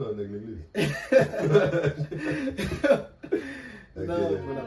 [0.00, 0.64] L'église.
[3.96, 4.64] Non, voilà.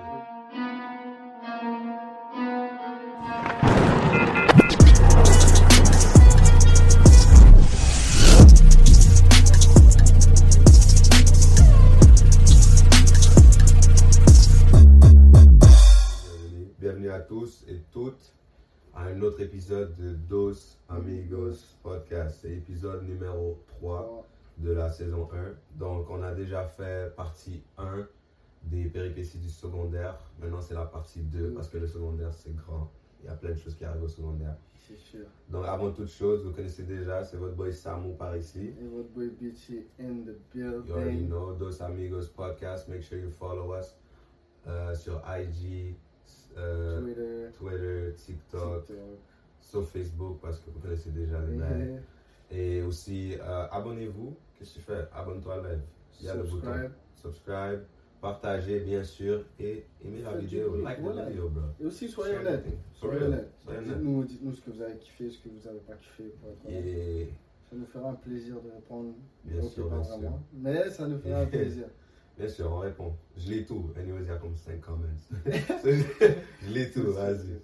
[16.79, 18.35] Bienvenue à tous et toutes
[18.93, 22.39] à un autre épisode de Dos Amigos Podcast.
[22.43, 24.27] C'est épisode numéro 3
[24.57, 25.77] de la saison 1.
[25.79, 28.07] Donc, on a déjà fait partie 1
[28.63, 30.17] des péripéties du secondaire.
[30.39, 32.89] Maintenant, c'est la partie 2 parce que le secondaire, c'est grand.
[33.21, 34.55] Il y a plein de choses qui arrivent au secondaire.
[34.87, 35.25] C'est sûr.
[35.49, 38.73] Donc, avant toute chose, vous connaissez déjà, c'est votre boy Samu par ici.
[38.79, 41.29] Et votre boy Bitchy in the You already building.
[41.29, 42.87] know Dos Amigos Podcast.
[42.89, 43.97] Make sure you follow us
[44.67, 45.95] euh, sur IG,
[46.57, 48.97] euh, Twitter, Twitter, TikTok, TikTok.
[49.61, 51.57] sur Facebook parce que vous connaissez déjà les.
[52.53, 54.35] Et aussi, euh, abonnez-vous.
[54.57, 55.05] Qu'est-ce que tu fais?
[55.13, 55.81] Abonne-toi live.
[56.19, 56.67] Il y a le bouton.
[56.67, 56.91] subscribe.
[57.15, 57.79] Subscribe.
[58.21, 59.43] Partagez, bien sûr.
[59.59, 60.77] Et aimez la vidéo.
[60.81, 61.23] Like voilà.
[61.23, 61.63] la vidéo, bro.
[61.81, 62.65] Et aussi, soyez honnête.
[62.93, 63.49] Soyez honnête.
[64.27, 66.33] Dites-nous, ce que vous avez kiffé, ce que vous n'avez pas kiffé.
[66.39, 66.85] Pour être honnête.
[66.85, 67.29] Et
[67.69, 69.13] Ça nous fera un plaisir de répondre.
[69.43, 70.31] bien sûr, bien sûr.
[70.53, 71.85] Mais ça nous fera un plaisir.
[72.37, 73.13] Bien sûr, on répond.
[73.35, 73.91] Je lis tout.
[73.97, 75.05] Anyways, il y a comme 5 comments.
[75.45, 77.59] je lis tout, vas-y.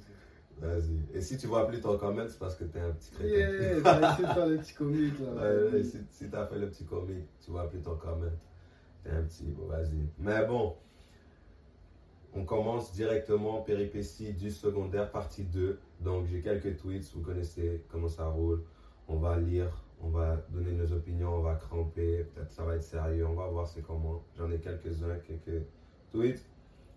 [0.61, 1.17] Vas-y.
[1.17, 3.29] Et si tu vois plus ton comment, c'est parce que t'es un petit crétin.
[3.29, 5.31] Yeah, t'as essayé de faire le petit comique là.
[5.31, 8.25] Ouais, ouais, si si t'as fait le petit comique, tu vois plus ton comment.
[9.03, 10.09] T'es un petit, bon, vas-y.
[10.17, 10.75] Mais bon,
[12.33, 15.79] on commence directement péripéties du secondaire, partie 2.
[16.01, 18.61] Donc, j'ai quelques tweets, vous connaissez comment ça roule.
[19.07, 22.25] On va lire, on va donner nos opinions, on va cramper.
[22.35, 24.23] Peut-être ça va être sérieux, on va voir c'est comment.
[24.37, 25.63] J'en ai quelques-uns, quelques
[26.11, 26.45] tweets.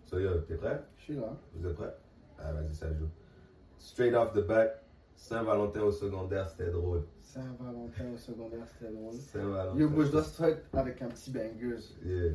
[0.03, 0.81] So, yo, t'es prêt?
[0.97, 1.33] Je suis là.
[1.55, 1.95] Vous êtes prêts?
[2.37, 3.07] Ah, vas-y, ça joue.
[3.83, 4.81] Straight off the bat,
[5.15, 7.03] Saint-Valentin au secondaire, c'était drôle.
[7.21, 9.13] Saint-Valentin au secondaire, c'était drôle.
[9.13, 9.77] Saint-Valentin.
[9.77, 11.83] Yo, bro, je dois start avec un petit bangers.
[12.05, 12.33] Yeah.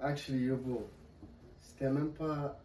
[0.00, 0.88] Actually, yo, bro,
[1.60, 2.58] c'était même pas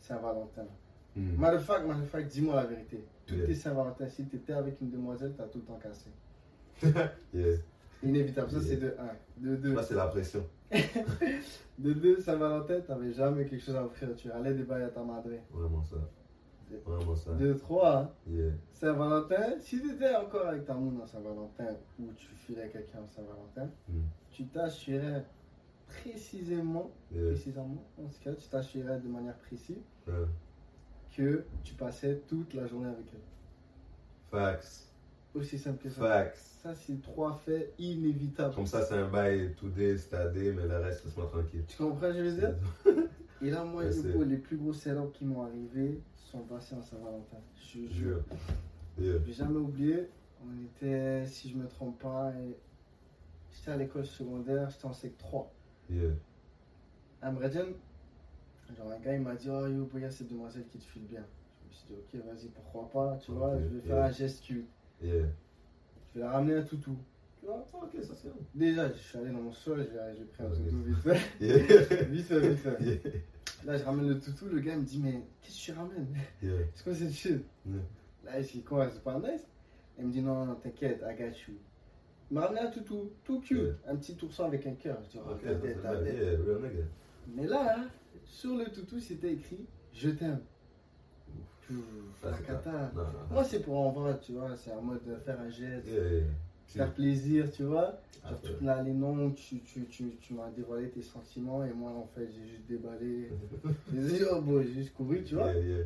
[0.00, 0.66] Saint-Valentin.
[1.14, 1.36] Hmm.
[1.38, 3.04] Matter of fact, matter of fact, dis-moi la vérité.
[3.26, 3.48] Tout Yeah.
[3.48, 4.08] est Saint-Valentin.
[4.08, 6.10] Si t'étais avec une demoiselle, t'as tout le temps cassé.
[7.32, 7.56] Yeah.
[8.02, 8.50] Inévitable.
[8.50, 8.66] Ça, Yeah.
[8.68, 9.48] c'est de 1.
[9.50, 9.74] De 2.
[9.74, 10.44] Là, c'est la pression.
[11.78, 14.08] De 2, Saint-Valentin, t'avais jamais quelque chose à offrir.
[14.16, 15.30] Tu allais bails à ta madre.
[15.52, 15.96] Vraiment ça.
[16.86, 17.32] Vraiment ça.
[17.34, 18.52] De 3, Yeah.
[18.72, 23.70] Saint-Valentin, si t'étais encore avec ta moune en Saint-Valentin ou tu filais quelqu'un en Saint-Valentin,
[23.88, 24.02] Hmm.
[24.30, 25.24] tu t'assurais
[25.86, 27.26] précisément, Yeah.
[27.28, 29.82] précisément, en ce cas, tu t'assurais de manière précise
[31.16, 33.20] que tu passais toute la journée avec elle.
[34.30, 34.86] Facts.
[35.34, 36.00] Aussi simple que ça.
[36.02, 36.36] Facts.
[36.62, 38.54] Ça, c'est trois faits inévitables.
[38.54, 41.64] Comme ça, c'est un bail tout day, stadé, mais le reste, laisse-moi tranquille.
[41.68, 42.54] Tu comprends je veux dire?
[43.42, 46.82] Et là, moi, c'est- vois les plus gros sell qui m'ont arrivé sont passés en
[46.82, 47.38] Saint-Valentin.
[47.56, 48.22] Je te jure.
[48.98, 49.12] Yeah.
[49.14, 50.08] Je vais jamais oublié.
[50.44, 52.56] On était, si je me trompe pas, et-
[53.52, 55.52] j'étais à l'école secondaire, j'étais en sec 3.
[55.90, 56.10] Yeah.
[57.22, 57.66] À Mredjan,
[58.76, 60.84] genre un gars il m'a dit Oh yo, il y a cette demoiselle qui te
[60.84, 61.24] file bien.
[61.62, 64.06] Je me suis dit Ok, vas-y, pourquoi pas, tu vois, je vais faire yeah.
[64.06, 64.66] un geste cute.
[65.02, 65.26] Yeah.
[66.14, 66.96] Je vais la ramener un toutou.
[67.48, 68.28] Ah, ok, ça c'est.
[68.54, 69.86] Déjà, je suis allé dans mon sol,
[70.16, 70.56] j'ai pris un Ok.
[70.56, 71.20] toutou vite fait.
[71.40, 72.02] Yeah.
[72.08, 73.24] vite fait, vite fait.
[73.64, 76.06] Là, je ramène le toutou, le gars me dit Mais qu'est-ce que tu ramènes?
[76.42, 76.52] Yeah.
[76.74, 77.80] C'est quoi cette shit Yeah.
[78.24, 79.46] Là, je dis quoi, c'est pas nice?
[79.98, 81.56] Il me dit non, non, t'inquiète, I got you.
[82.30, 83.74] Il m'a ramené un toutou, tout cute, Yeah.
[83.88, 84.98] un petit ourson avec un cœur.
[85.04, 86.38] Je dis, oh, tête, ta tête.
[87.34, 87.84] Mais là,
[88.24, 90.40] sur le toutou, c'était écrit Je t'aime.
[92.24, 92.92] La cata.
[93.30, 95.88] Moi, c'est pour en tu vois, c'est en mode de faire un geste.
[96.70, 98.00] Faire plaisir, tu vois.
[98.22, 102.06] Ah, toute l'année longue, tu, tu, tu, tu m'as dévoilé tes sentiments et moi, en
[102.14, 103.30] fait, j'ai juste déballé.
[103.92, 105.52] J'ai dit, oh, bon, j'ai juste couru, tu vois.
[105.52, 105.84] Yeah, yeah.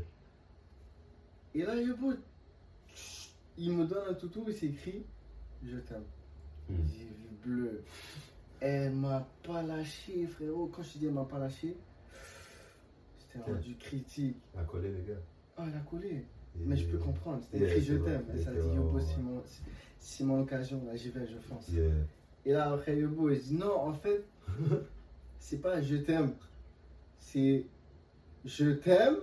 [1.54, 2.12] Et là, bro,
[3.56, 5.04] il me donne un toutou et c'est écrit
[5.62, 6.02] Je t'aime.
[6.68, 6.74] Hmm.
[6.88, 7.82] J'ai vu bleu.
[8.60, 10.66] Elle m'a pas lâché, frérot.
[10.66, 11.76] Quand je dis elle m'a pas lâché,
[13.18, 14.36] c'était rendu critique.
[14.56, 15.20] À coller, les gars.
[15.56, 16.24] Ah, elle a collé.
[16.56, 17.40] Mais je peux comprendre.
[17.50, 18.24] C'était écrit Je t'aime.
[18.32, 20.24] S'est Yeah, dit Yobo, ouais.
[20.24, 20.82] mon, occasion.
[20.86, 21.70] Là, j'y vais, je fonce.
[22.46, 24.24] Et là, après Yobo, il dit Non, en fait,
[25.38, 26.32] c'est pas Je t'aime.
[27.18, 27.66] C'est
[28.44, 29.16] Je t'aime.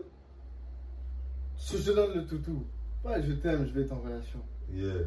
[1.58, 2.66] Je te donne le toutou.
[3.04, 4.40] Pas Je t'aime, je vais être en relation.
[4.74, 5.02] Yeah.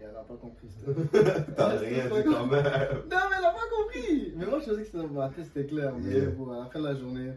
[0.00, 0.68] Et elle a pas compris.
[1.56, 2.64] T'as rien dit quand même.
[2.64, 4.32] Non, mais elle a pas compris.
[4.36, 5.92] Mais moi, je pensais que c'était clair.
[5.98, 7.32] Mais bon, à la fin de la journée,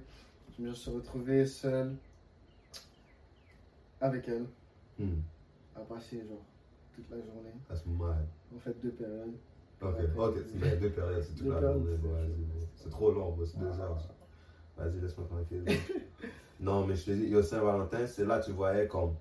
[0.57, 1.93] je me suis retrouvé seul
[4.03, 4.45] avec elle
[4.99, 5.21] Hmm.
[5.75, 6.45] à passer genre
[6.93, 7.53] toute la journée.
[7.67, 8.27] That's mad.
[8.55, 9.33] En fait, deux périodes.
[9.81, 10.09] Ok, Ouais.
[10.17, 11.97] ok, c'est deux périodes, c'est toute la journée.
[12.75, 13.81] c'est- trop long, c'est deux Ah.
[13.83, 14.07] heures.
[14.77, 15.63] Vas-y, laisse-moi tranquille.
[16.59, 19.15] non, mais je te dis, yo, Saint-Valentin, c'est là que tu voyais comme.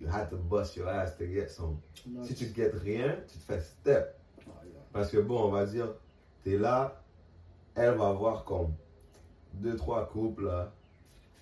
[0.00, 1.78] You had to bust your ass to get some.
[2.22, 4.18] Si tu get rien, tu te fais step.
[4.40, 4.80] Ah, yeah.
[4.92, 5.94] Parce que bon, on va dire,
[6.42, 7.00] t'es là,
[7.76, 8.72] elle va voir comme
[9.54, 10.72] deux, trois couples, là.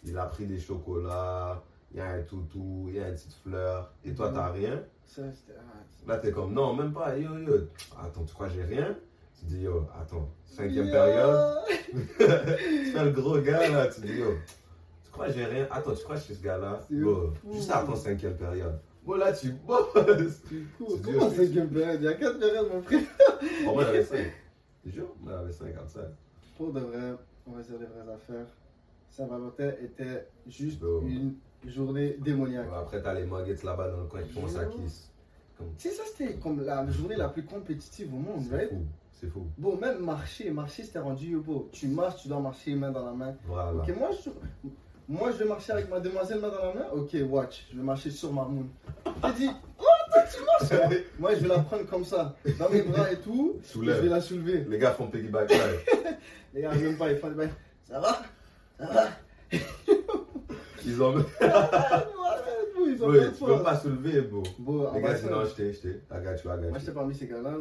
[0.04, 1.62] Il a pris des chocolats,
[1.92, 4.82] il y a un toutou, il y a une petite fleur, et toi, t'as rien.
[5.04, 5.62] Ça, ah,
[6.08, 7.54] Là, t'es comme, non, même pas, yo, yo.
[8.00, 8.96] Attends, tu crois que j'ai rien?
[9.38, 10.92] Tu dis, yo, attends, cinquième Yo.
[10.92, 11.58] période.
[11.92, 14.32] tu fais le gros gars, là, tu dis, yo,
[15.04, 15.66] tu crois que j'ai rien?
[15.70, 16.80] Attends, tu crois que je suis ce gars-là?
[16.88, 17.52] Fou.
[17.52, 18.78] juste attends, cinquième période.
[19.04, 20.42] Bon, là, tu bosses.
[21.04, 22.00] Comment c'est- cinquième période?
[22.00, 23.00] Il y a quatre périodes, mon frère.
[23.64, 24.18] Bon, moi, j'avais 5.
[24.82, 25.12] Tu jures?
[25.20, 26.00] Moi, j'avais 5 comme ça.
[26.56, 27.12] Pour de vrai,
[27.46, 28.46] on va dire les vraies affaires.
[29.10, 31.34] Saint-Valentin était juste une
[31.66, 32.66] journée démoniaque.
[32.74, 35.10] Après, t'as les muggets là-bas dans le coin qui font ça kiss.
[35.78, 38.70] Tu sais, ça c'était comme la journée la plus compétitive au monde, C'est right?
[38.70, 38.84] fou.
[39.12, 39.46] C'est fou.
[39.58, 41.68] Bon, même marcher, marcher c'était rendu beau.
[41.72, 43.36] Tu marches, tu dois marcher main dans la main.
[43.44, 43.72] Voilà.
[43.82, 44.30] Ok, moi je,
[45.08, 46.86] moi je vais marcher avec ma demoiselle main dans la main?
[46.92, 48.66] Ok, watch, je vais marcher sur ma moon.
[49.06, 50.84] J'ai dit, oh, toi tu marches?
[51.20, 53.54] Moi je vais la prendre comme ça, dans mes bras et tout.
[53.72, 54.64] Je vais la soulever.
[54.68, 55.80] Les gars font piggyback live.
[56.54, 57.32] Les gars, même pas, ils font.
[57.84, 58.22] Ça va
[58.78, 59.08] Ça va
[60.86, 61.14] Ils ont.
[61.40, 62.04] Ah,
[62.78, 64.42] ouais, Ils ont Oui, tu peux pas soulever, bro.
[64.58, 65.88] Bon, Les gars, sinon, je t'ai, je t'ai.
[65.88, 67.52] You, I got Moi, t'ai parmi ces gars-là.
[67.52, 67.58] Là.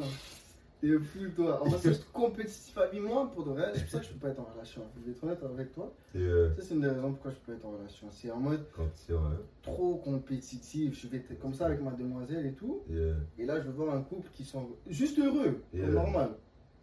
[0.81, 1.61] T'es fou, toi.
[1.61, 3.71] En vrai, c'est compétitif avec moi, pour de vrai.
[3.75, 4.81] C'est pour ça que je peux pas être en relation.
[4.99, 5.93] Je vais être honnête avec toi.
[6.15, 8.07] Euh, Ça, c'est une des raisons pourquoi je peux pas être en relation.
[8.09, 9.37] C'est en mode quand tu hein.
[9.61, 10.99] trop compétitif.
[10.99, 12.81] Je vais être comme ça avec ma demoiselle et tout.
[12.89, 15.61] Et, euh, Et là, je veux voir un couple qui sont juste heureux.
[15.71, 15.85] Yeah.
[15.85, 16.29] Comme normal.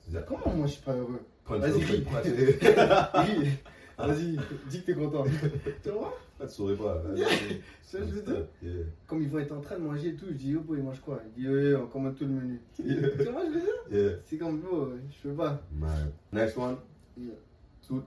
[0.09, 1.21] tu Comment moi, je suis pas heureux?
[1.49, 1.81] Vas-y.
[3.99, 4.39] Vas-y,
[4.71, 5.25] dis que t'es content.
[5.83, 6.17] tu vois?
[6.47, 7.03] Tu souris pas.
[7.07, 8.47] je veux dire.
[8.63, 8.85] Yeah.
[9.07, 10.85] Comme ils vont être en train de manger et tout, je dis, yo, boy, il
[10.85, 11.21] mange quoi?
[11.37, 12.61] Il dit, ouais, on commande tout le menu.
[12.79, 13.09] Yeah.
[13.19, 13.71] Tu vois, je veux dire?
[13.91, 14.19] Yeah.
[14.25, 15.61] C'est comme, bro, je peux pas.
[15.73, 16.13] Man.
[16.33, 16.77] Next one.
[17.17, 17.35] Yeah.
[17.87, 18.05] Tout-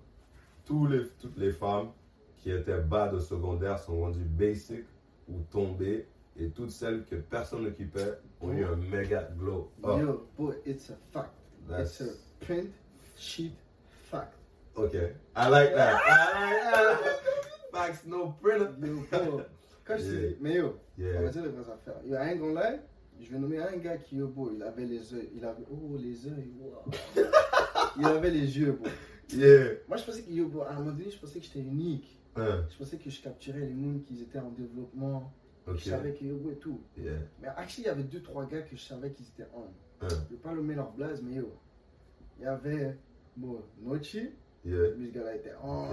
[0.65, 1.89] tous les, toutes les femmes
[2.37, 4.85] qui étaient bas de secondaire sont rendues basic
[5.27, 6.07] ou tombées.
[6.39, 9.99] Et toutes celles que personne n'occupait ont eu un méga glow up.
[9.99, 11.31] Yo, boy, it's a fact.
[11.67, 12.69] That's It's a print
[13.17, 13.51] sheet
[14.09, 14.33] fact.
[14.77, 15.11] okay.
[15.35, 15.99] I like that.
[16.07, 16.99] I like that.
[17.71, 18.69] Facts, no printer.
[18.81, 19.41] Yo, bro.
[19.85, 20.29] Quand je Yeah.
[20.29, 21.29] dis, mais yo, on va Yeah.
[21.29, 21.99] dire les vraies affaires.
[22.05, 22.73] Il y a un gars là,
[23.19, 25.95] je vais nommer un gars qui, yo, beau, il avait les yeux, il avait, oh,
[25.97, 26.91] les yeux, wow.
[27.99, 28.87] il avait les yeux, beau.
[29.33, 29.75] Yeah.
[29.87, 32.19] Moi, je pensais que, yo, beau, à un moment donné, je pensais que j'étais unique.
[32.35, 32.65] Hein.
[32.69, 35.31] Je pensais que je capturais les mondes qui étaient en développement.
[35.67, 35.77] Ok.
[35.77, 36.81] Je savais que, yo, beau, et tout.
[36.97, 37.13] Yeah.
[37.41, 39.63] Mais actually, il y avait deux, trois gars que je savais qu'ils étaient on.
[40.05, 40.07] Hein.
[40.29, 41.51] Je vais pas nommer leur blaze, mais yo,
[42.39, 42.97] il y avait,
[43.37, 44.29] bon, Nochi,
[44.63, 44.91] Yeah.
[44.95, 45.87] lui, ce gars-là était on.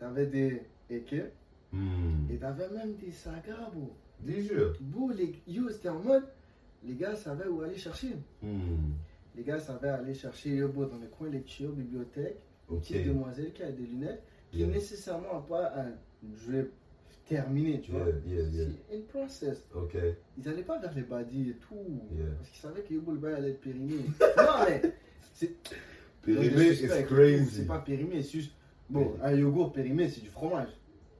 [0.00, 1.30] T'avais des Eke,
[1.72, 2.26] Hmm.
[2.28, 3.92] et t'avais même des sagas, beau.
[4.18, 4.74] Dis jure.
[4.80, 6.24] Beau, les, yo, c'était en mode,
[6.84, 8.16] les gars savaient où aller chercher.
[8.42, 8.90] Hmm.
[9.36, 12.38] Les gars savaient aller chercher yo, beau, dans les coins lecture, bibliothèque,
[12.68, 12.82] une Ok.
[12.82, 14.66] petite demoiselle qui a des lunettes, qui Yeah.
[14.68, 15.92] nécessairement n'a pas un
[16.22, 16.72] drip
[17.28, 18.12] terminé, tu Yeah, vois.
[18.26, 18.44] yeah.
[18.88, 19.62] C'est une process.
[19.72, 19.96] Ok.
[20.38, 21.76] Ils n'allaient pas vers les badis et tout,
[22.38, 23.94] parce qu'ils savaient que yo, le bail allait être périmé.
[24.36, 24.82] non, mais,
[25.34, 25.52] c'est.
[26.22, 26.74] Périmé
[27.06, 27.46] crazy.
[27.50, 28.52] C'est pas périmé, c'est juste.
[28.90, 30.68] Bon, un yogourt périmé, c'est du fromage.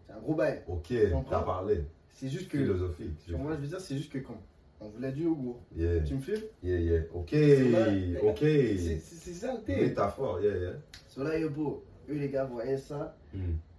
[0.06, 0.62] C'est un gros bail.
[0.68, 0.92] Ok,
[1.30, 1.84] t'as parlé.
[2.08, 2.58] C'est juste que.
[2.58, 3.28] Philosophique.
[3.38, 4.36] Moi, je veux dire, c'est juste que quand
[4.80, 6.00] on voulait du yogourt, Yeah.
[6.02, 6.42] tu me filmes?
[6.62, 7.02] Yeah, yeah.
[7.14, 7.34] Ok.
[8.22, 8.38] Ok.
[8.40, 8.98] C'est
[9.34, 9.76] ça le thé.
[9.76, 10.72] Métaphore, yeah, yeah.
[11.08, 13.16] Sur là, Yobo, eux les gars voyaient ça.
[13.32, 13.38] Hmm.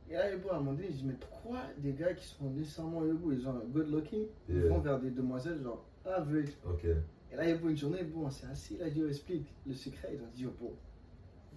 [0.10, 2.50] Et là, Yobo, à un moment donné, je dis, mais pourquoi des gars qui sont
[2.52, 4.70] nécessairement Yobo, ils sont good looking, ils Yeah.
[4.70, 6.50] vont vers des demoiselles genre average.
[6.66, 6.86] Ok.
[6.86, 10.10] Et là, Yobo, une journée, bon, on s'est assis, là, Dieu explique le secret.
[10.14, 10.76] Ils ont dit, Yobo,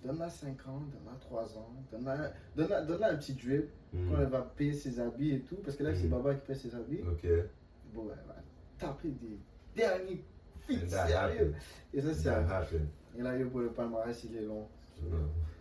[0.05, 4.43] donne-la 5 ans, donne-la 3 ans, donne-la donne donne un petit drip quand elle va
[4.43, 5.57] payer ses habits et tout.
[5.65, 6.11] Parce que là, c'est Mhm.
[6.11, 7.01] Baba qui paye ses habits.
[7.03, 7.27] Ok.
[7.95, 8.35] Bon, elle va
[8.79, 9.39] taper des
[9.77, 10.25] derniers
[10.91, 11.55] that sérieux.
[11.93, 12.81] Et ça, c'est.
[13.17, 14.67] Et là, Yobo, le palmarès, il est long.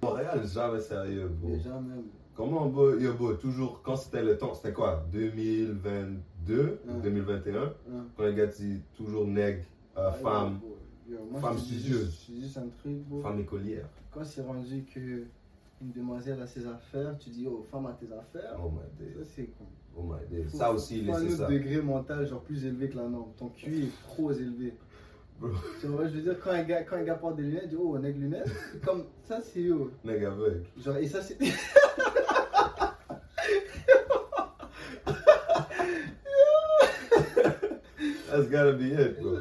[0.01, 1.49] Montréal, jamais sérieux, bro.
[1.49, 2.03] Même.
[2.35, 5.05] Comment, bro, yo, toujours, quand c'était le temps, c'était quoi?
[5.11, 7.01] 2022 ou Ouais.
[7.03, 7.73] 2021 hein.
[8.17, 9.63] Quand les gars disent toujours nègre,
[9.97, 10.59] euh, Ouais, femme,
[11.07, 12.05] yo, yo, moi, femme studieuse.
[12.05, 13.21] juste- Je te dis juste un truc, bro.
[13.21, 13.87] femme écolière.
[14.11, 15.23] Quand c'est rendu que
[15.81, 18.55] une demoiselle a ses affaires, tu dis, oh, femme a tes affaires.
[18.63, 19.25] Oh my Ça, days.
[19.35, 19.65] c'est con.
[19.97, 20.45] Oh my days.
[20.49, 21.47] Faut- Ça aussi, un laissez autre ça.
[21.47, 23.31] degré mental, genre plus élevé que la norme.
[23.37, 24.73] Ton QI est trop élevé.
[25.39, 25.49] Bro.
[25.81, 27.75] Tu vois, je veux dire, quand un gars, quand un gars porte des lunettes, dis,
[27.75, 28.49] oh, on a des lunettes.
[28.85, 29.89] Comme ça, c'est oh.
[30.05, 30.63] Nègre aveugle.
[30.77, 31.37] Genre, et ça, c'est.
[38.29, 39.39] That's gotta be it, bro.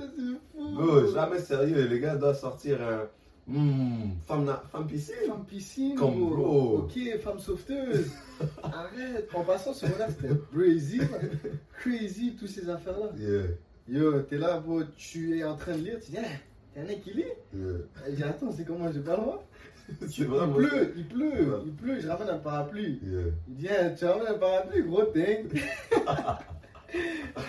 [0.72, 1.86] Bro, jamais sérieux.
[1.86, 3.08] Les gars doivent sortir un.
[3.46, 5.14] Hmm, femme, na- femme piscine.
[5.26, 6.30] Femme piscine, Comme bro.
[6.36, 6.78] bro.
[6.84, 8.10] Ok, femme sauveteuse.
[8.62, 9.28] Arrête.
[9.34, 11.00] En passant, ce moment-là, c'était crazy.
[11.80, 13.10] Crazy, toutes ces affaires-là.
[13.18, 13.42] Yeah,
[13.88, 16.18] Yo, t'es là, bro, tu es en train de lire, tu dis,
[16.72, 17.72] t'es un mec qui lit yeah.
[18.06, 19.44] Je dis, attends, c'est comment, j'ai pas le droit
[20.00, 21.62] C'est Il pleut, il pleut, Ouais.
[21.66, 23.00] il pleut, je ramène un parapluie.
[23.02, 23.20] Yeah.
[23.48, 25.48] Il dit, ah, tu ramènes un parapluie, gros thing.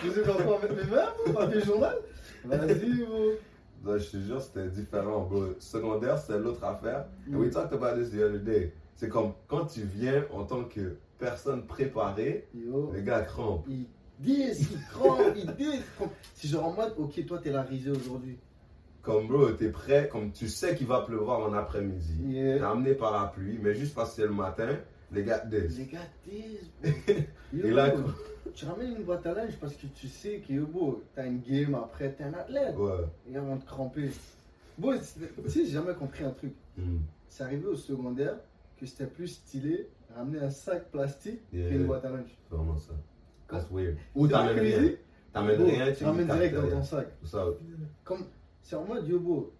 [0.03, 1.95] je faisais encore mettre mes mains, papier journal.
[2.45, 3.97] Vas-y, bro.
[3.97, 5.45] Je te jure, c'était différent, bro.
[5.59, 7.05] Secondaire, c'est l'autre affaire.
[7.31, 8.73] And we talked about this the other day.
[8.95, 12.91] C'est comme quand tu viens en tant que personne préparée, Yo.
[12.93, 13.65] les gars crampent.
[13.67, 13.87] Ils
[14.19, 15.83] disent, ils crampent, ils disent.
[16.35, 18.37] C'est genre en mode, ok, toi t'es la risée aujourd'hui.
[19.01, 22.15] Comme bro, t'es prêt, comme tu sais qu'il va pleuvoir en après-midi.
[22.23, 22.69] Yeah.
[22.69, 24.77] amené par la pluie, mais juste parce que c'est le matin,
[25.13, 25.79] les gars disent.
[25.79, 26.69] Les gars disent.
[26.81, 27.13] bro.
[27.53, 28.09] Yo, Et là, bro,
[28.53, 31.41] tu ramènes une boîte à linge parce que tu sais que yo, bro, t'as une
[31.41, 32.75] game après, t'es un athlète.
[32.75, 33.05] Ouais.
[33.29, 34.09] Gars vont te cramper.
[34.77, 36.53] Bon, tu sais, j'ai jamais compris un truc.
[36.77, 36.97] Hmm.
[37.27, 38.35] C'est arrivé au secondaire
[38.79, 41.69] que c'était plus stylé ramener un sac plastique Yeah.
[41.69, 42.35] qu'une boîte à linge.
[42.49, 42.93] C'est vraiment ça.
[43.49, 43.97] That's weird.
[44.15, 44.91] Ou t'amènes rien.
[45.31, 47.07] T'amènes rien, tu ramènes direct dans ton sac.
[47.23, 47.45] Ça.
[48.03, 48.25] Comme,
[48.61, 49.51] c'est en mode yobo.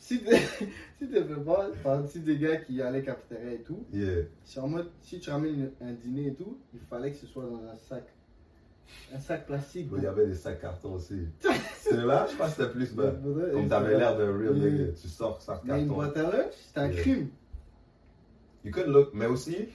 [0.00, 0.36] Si t'es
[0.98, 1.06] si
[1.44, 4.24] pas partie des gars qui allaient cafétéria et tout, Yeah.
[4.56, 7.62] en mode si tu ramènes un dîner et tout, il fallait que ce soit dans
[7.70, 8.04] un sac.
[9.14, 9.88] Un sac plastique.
[9.96, 11.28] Il y avait des sacs cartons aussi.
[11.80, 13.12] C'est là, je pense que c'était plus bas.
[13.52, 14.70] Comme t'avais l'air d'un real Yeah.
[14.70, 14.92] nigga.
[15.00, 15.94] Tu sors sac Mais une carton.
[15.94, 17.02] boîte à linge, c'est un Yeah.
[17.02, 17.28] crime.
[18.64, 19.68] You could look, mais aussi,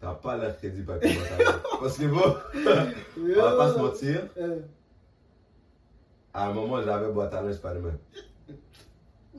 [0.00, 1.62] t'as pas l'air crédible avec une boîte à linge.
[1.80, 2.34] Parce que bon,
[3.18, 4.28] on va pas se mentir,
[6.34, 7.92] à un moment j'avais boîte à linge Spider-Man.
[7.94, 8.29] hmm.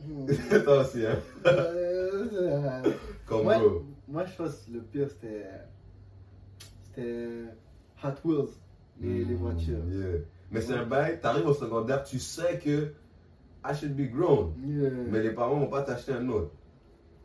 [0.64, 1.20] Toi aussi, hein.
[1.46, 2.84] Euh,
[3.26, 3.58] Comme moi,
[4.08, 5.46] moi, je pense que le pire, c'était.
[6.84, 7.28] C'était.
[8.04, 8.50] Hot Wheels,
[9.00, 9.86] les, les Mm, voitures.
[9.90, 10.20] yeah.
[10.52, 12.94] Mais c'est un bail, t'arrives au secondaire, tu sais que
[13.64, 14.54] I should be grown.
[14.66, 14.90] Yeah.
[15.10, 16.52] Mais les parents vont pas t'acheter un autre.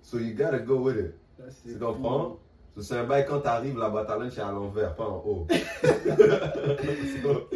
[0.03, 1.15] So you gotta go with it.
[1.39, 2.39] Ça, c'est Tu comprends?
[2.77, 5.23] So, c'est un bail quand t'arrives, la boîte à linge est à l'envers, pas en
[5.25, 5.47] haut.
[7.23, 7.49] so,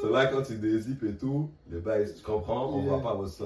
[0.00, 2.72] so là, quand tu dézippes et tout, le bail, tu comprends?
[2.74, 2.96] On Yeah.
[2.96, 3.44] voit pas ça.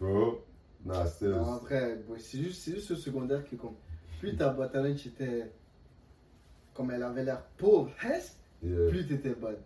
[0.00, 0.44] Bro,
[0.84, 1.28] nah, c'est.
[1.28, 3.74] Non, après, c'est juste, c'est juste au secondaire que, comme,
[4.18, 5.50] plus ta boîte à linge était.
[6.74, 8.88] Comme elle avait l'air pauvre, hesse, Yeah.
[8.90, 9.56] plus t'étais bonne.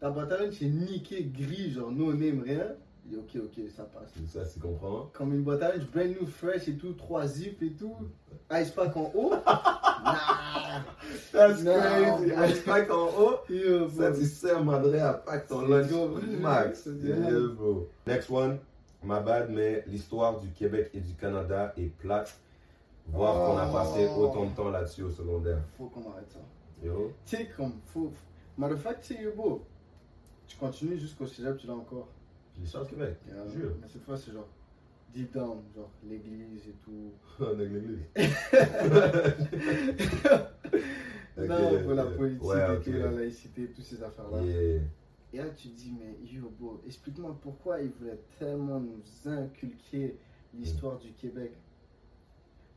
[0.00, 2.72] Ta boîte à linge est niquée, gris, genre no name, rien.
[3.12, 4.12] Et ok, ok, ça passe.
[4.16, 5.08] C'est ça, tu comprends?
[5.12, 7.94] Comme une boîte à linge brand new, fresh et tout, 3 zips et tout.
[8.52, 9.30] Ice pack en haut.
[10.04, 10.82] nah.
[11.32, 12.32] That's crazy.
[12.52, 13.36] Ice pack en haut.
[13.48, 16.82] Yo, Ça, tu sais, Madré a pack ton C'est lunch max.
[16.84, 17.88] c'est Yeah, bro.
[18.08, 18.58] Next one,
[19.06, 22.36] my bad, mais l'histoire du Québec et du Canada est plate.
[23.08, 25.60] Voir qu'on a passé autant de temps là-dessus au secondaire.
[25.78, 26.40] Faut qu'on arrête ça.
[26.82, 27.12] Yo.
[27.24, 28.12] Tu sais, comme, faut.
[28.58, 29.64] Matter fact, tu sais, beau.
[30.48, 32.08] Tu continues jusqu'au cégep, tu l'as encore.
[32.58, 33.16] L'histoire du Québec.
[33.28, 33.46] Yeah.
[33.48, 33.72] Jure.
[33.80, 34.48] Mais cette fois, c'est genre
[35.14, 37.12] deep down, genre l'église et tout.
[37.40, 38.00] On est l'église.
[41.38, 44.40] Non, pour la politique Ouais, et tout, la laïcité, toutes ces affaires-là.
[44.42, 44.80] Yeah.
[45.32, 50.16] Et là, tu te dis, mais yo, beau, explique-moi pourquoi ils voulaient tellement nous inculquer
[50.54, 51.52] l'histoire du Québec.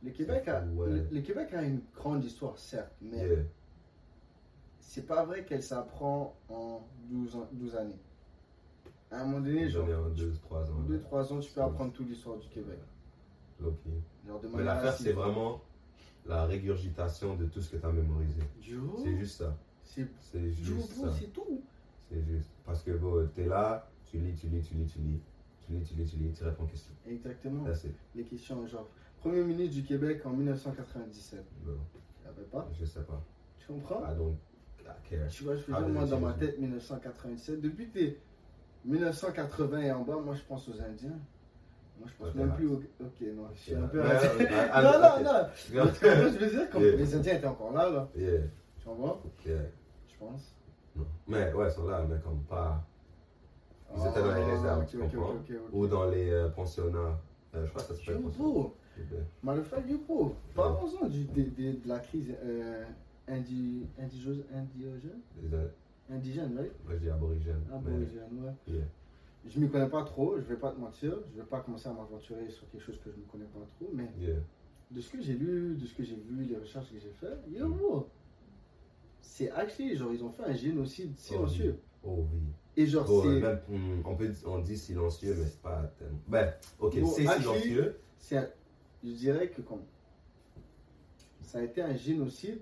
[0.02, 0.88] Le Québec, a, Ouais.
[0.90, 3.42] le, le Québec a une grande histoire, certes, mais Yeah.
[4.80, 7.98] c'est pas vrai qu'elle s'apprend en 12, ans- 12 années.
[9.10, 10.80] À un moment donné, genre, J'en ai en 2-3 ans.
[10.88, 12.78] 2-3 ans, tu peux apprendre toute l'histoire du Québec.
[13.64, 13.74] Ok.
[14.26, 15.60] Genre de Mais l'affaire, c'est vraiment
[16.26, 18.40] la régurgitation de tout ce que tu as mémorisé.
[19.02, 19.56] C'est juste ça.
[19.84, 20.06] c'est
[20.52, 21.10] juste ça.
[21.12, 21.62] c'est tout.
[22.10, 22.50] C'est juste.
[22.66, 25.20] Parce que bon, t'es là, tu lis, tu lis, tu lis, tu lis.
[25.66, 26.94] Tu lis, tu lis, tu lis, tu réponds aux questions.
[27.08, 27.64] Exactement.
[27.64, 27.74] Là.
[28.16, 28.88] Les questions, genre,
[29.20, 31.44] premier ministre du Québec en 1997.
[31.64, 32.68] Bon, Il n'y avait pas?
[32.78, 33.22] je sais pas.
[33.58, 34.00] Tu comprends?
[34.14, 34.36] Don't
[35.08, 35.28] care.
[35.28, 37.60] Tu vois, je veux Ah, dire, moi, dans ma tête, 1997.
[37.60, 38.18] Depuis que t'es
[38.84, 41.18] 1980 et en bas, moi, je pense aux Indiens.
[41.98, 42.82] Moi, je pense Ok, même plus aux.
[43.00, 43.84] Ok, non, je suis Yeah.
[43.84, 44.00] un peu.
[44.02, 45.24] Non, non, ok.
[45.24, 45.84] non.
[45.84, 48.08] Parce que je veux dire, les Indiens étaient encore là, là.
[48.16, 48.40] Yeah,
[48.78, 49.58] Tu vois yeah.
[50.08, 50.54] Je pense.
[50.96, 51.06] Non.
[51.28, 52.84] Mais ouais, ils sont là, mais comme pas.
[53.96, 55.34] Ils étaient dans les Ah, réserves, tu comprends?
[55.72, 57.18] Ou dans les euh, pensionnats.
[57.54, 58.68] Euh, je crois que ça s'appelle pensionnat.
[58.98, 59.20] Yeah.
[59.42, 60.34] Malefal, yo, bro.
[60.54, 62.84] Parlons-en du- de, la crise euh,
[63.28, 64.44] indi, indigène,
[66.10, 67.62] indigène, moi, je dis aborigènes.
[67.68, 68.80] mais- Aborigène, ouais.
[69.46, 71.14] Je m'y connais pas trop, je vais pas te mentir.
[71.34, 73.90] Je vais pas commencer à m'aventurer sur quelque chose que je ne connais pas trop,
[73.94, 74.10] mais
[74.90, 77.38] de ce que j'ai lu, de ce que j'ai vu, les recherches que j'ai faites,
[77.50, 78.04] yo, Mm.
[79.22, 81.78] C'est actually, genre, ils ont fait un génocide silencieux.
[82.02, 82.40] Oh oui.
[82.76, 83.40] Et genre, c'est.
[83.40, 86.18] même, on, peut, on dit silencieux, mais c'est pas tellement.
[86.28, 87.96] Ben, ok, Bon, c'est silencieux.
[88.18, 88.48] c'est un-
[89.04, 89.82] je dirais que comme
[91.42, 92.60] ça a été un génocide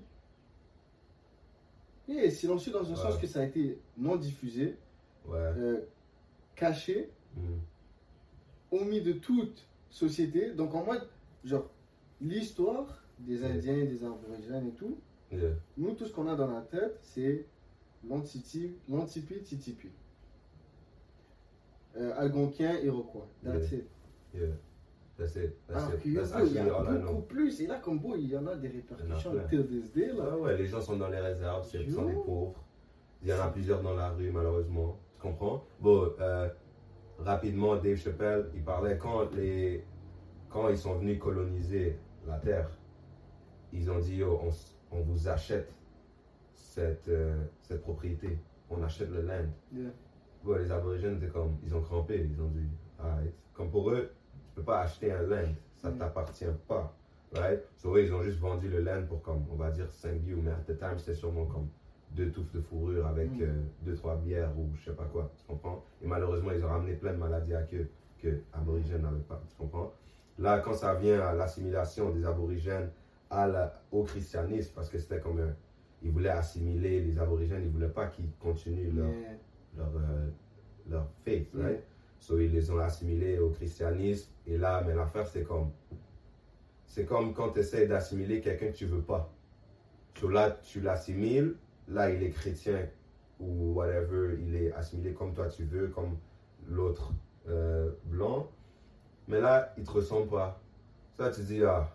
[2.09, 2.97] et silencieux dans Ouais.
[2.97, 4.77] sens que ça a été non diffusé,
[5.27, 5.37] Ouais.
[5.37, 5.81] euh,
[6.57, 7.59] caché, Hmm.
[8.73, 10.53] omis de toute société.
[10.53, 11.07] Donc en mode,
[11.45, 11.69] genre,
[12.21, 13.45] l'histoire des.
[13.45, 14.97] Indiens, des Aborigènes et tout,
[15.31, 15.51] Yeah.
[15.77, 17.47] nous tout ce qu'on a dans la tête, c'est
[18.09, 19.89] l'Antipi Titipi.
[21.97, 23.27] Euh, Algonquin, Iroquois.
[23.45, 23.89] That's it.
[24.35, 24.47] Yeah.
[25.19, 25.57] That's it.
[25.67, 27.61] That's Alors That's il y a beaucoup plus.
[27.61, 29.67] Et là, comme beau, il y en a des répercussions Il y en a till
[29.67, 30.37] this day, là.
[30.37, 32.65] Ouais, ouais, les gens sont dans les réserves, c'est sont des pauvres.
[33.23, 34.97] Il y en a plusieurs dans la rue, malheureusement.
[35.13, 35.65] Tu comprends?
[35.81, 36.49] Bon, euh,
[37.19, 39.85] rapidement, Dave Chappelle, il parlait quand, les,
[40.49, 42.71] quand ils sont venus coloniser la Terre,
[43.73, 44.51] ils ont dit, Yo, on,
[44.91, 45.73] on vous achète
[46.55, 48.39] cette, euh, cette propriété,
[48.71, 49.47] on achète le land.
[49.73, 49.91] Yeah.
[50.45, 52.69] Ouais, les aborigènes comme, ils ont crampé, ils ont dit,
[52.99, 53.35] Alright.
[53.55, 54.11] comme pour eux,
[54.49, 55.99] tu peux pas acheter un land, ça Mm.
[55.99, 56.93] t'appartient pas,
[57.35, 57.61] right?
[57.77, 60.37] So eux, ils ont juste vendu le land pour comme, on va dire 5 billes,
[60.43, 61.69] mais at the time, c'était sûrement comme
[62.13, 63.43] deux touffes de fourrure avec Mm.
[63.43, 65.83] euh, bières ou je sais pas quoi, tu comprends?
[66.03, 67.89] Et malheureusement, ils ont ramené plein de maladies à queue
[68.23, 69.93] que aborigènes n'avaient pas, tu comprends?
[70.39, 72.91] Là, quand ça vient à l'assimilation des aborigènes
[73.31, 75.55] à la- au christianisme, parce que c'était comme un,
[76.03, 79.29] ils voulaient assimiler les aborigènes, ils voulaient pas qu'ils continuent leur, Yeah.
[79.77, 80.29] leur, euh,
[80.89, 81.83] leur faith, right?
[82.21, 84.31] So, ils les ont assimilés au christianisme.
[84.47, 85.71] Et là, mais l'affaire, c'est comme.
[86.87, 89.31] C'est comme quand tu essaies d'assimiler quelqu'un que tu veux pas.
[90.19, 91.55] So, là, tu l'assimiles.
[91.87, 92.89] Là, il est chrétien
[93.39, 94.37] ou whatever.
[94.41, 96.17] Il est assimilé comme toi tu veux, comme
[96.69, 97.13] l'autre
[97.49, 98.51] euh, blanc.
[99.29, 100.61] Mais là, il te ressemble pas.
[101.17, 101.89] Ça, tu dis, ah,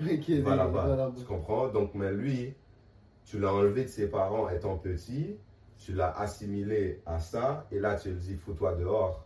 [0.00, 1.12] Ok, va là-bas.
[1.16, 1.68] Tu comprends?
[1.68, 2.54] Donc, mais lui,
[3.24, 5.36] tu l'as enlevé de ses parents étant petit,
[5.76, 9.24] tu l'as assimilé à ça, et là, tu lui dis, fous-toi dehors.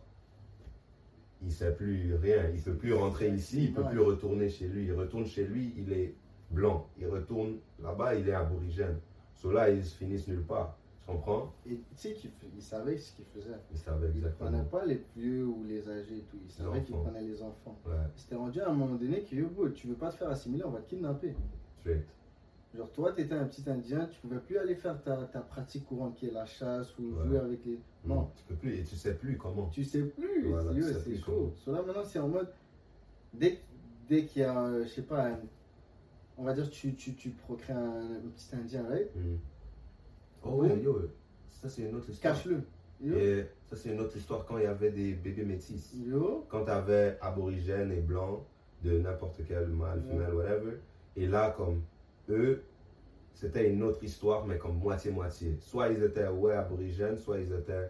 [1.45, 2.49] Il sait plus rien.
[2.53, 3.89] Il peut plus rentrer ici, il peut Ouais.
[3.89, 4.85] plus retourner chez lui.
[4.85, 6.15] Il retourne chez lui, il est
[6.51, 6.87] blanc.
[6.97, 8.97] Il retourne là-bas, il est aborigène.
[9.35, 10.77] Ceux-là, ils finissent nulle part.
[11.05, 11.53] Tu comprends?
[11.65, 12.31] Et tu sais qu'il
[12.61, 13.49] savait ce qu'il faisait.
[13.71, 14.63] Il savait Il ne prenait exactement.
[14.79, 16.37] pas les vieux ou les âgés et tout.
[16.45, 17.77] Il savait qu'il prenait les enfants.
[17.85, 20.63] Ouais, C'était rendu à un moment donné que yo, tu veux pas te faire assimiler,
[20.63, 21.35] on va te kidnapper.
[21.81, 22.03] straight.
[22.75, 25.85] Genre toi, tu étais un petit Indien, tu pouvais plus aller faire ta, ta pratique
[25.85, 27.27] courante qui est la chasse ou Ouais.
[27.27, 27.79] jouer avec les...
[28.05, 29.67] Non, Tu peux plus, et tu sais plus comment.
[29.67, 30.47] tu sais plus.
[30.49, 31.23] Voilà, c'est chaud.
[31.25, 31.51] comment.
[31.57, 32.47] So là maintenant, c'est en mode...
[33.33, 33.59] Dès,
[34.07, 35.39] dès qu'il y a, euh, je sais pas, un-
[36.37, 39.13] on va dire tu, tu, tu procrées un, un petit Indien, right?
[39.15, 39.35] Mm.
[40.45, 40.69] Oh Oui.
[40.73, 40.99] oui, yo,
[41.49, 42.33] ça c'est une autre histoire.
[42.35, 42.61] Cache-le.
[43.05, 45.93] Et ça, c'est une autre histoire quand il y avait des bébés métis.
[46.05, 48.39] yo, Quand tu avais aborigènes et blancs
[48.83, 50.13] de n'importe quel mâle, Ouais.
[50.13, 50.71] femelle, whatever.
[51.17, 51.81] Et là, comme
[52.29, 52.63] eux,
[53.33, 55.57] c'était une autre histoire, mais comme moitié-moitié.
[55.59, 57.89] Soit ils étaient ouais aborigènes, soit ils étaient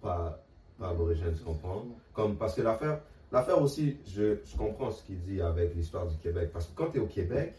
[0.00, 0.42] pas,
[0.78, 1.84] pas aborigènes, tu comprends?
[2.12, 6.16] Comme, parce que l'affaire, l'affaire aussi, je, je comprends ce qu'il dit avec l'histoire du
[6.16, 6.50] Québec.
[6.52, 7.54] Parce que quand tu es au Québec,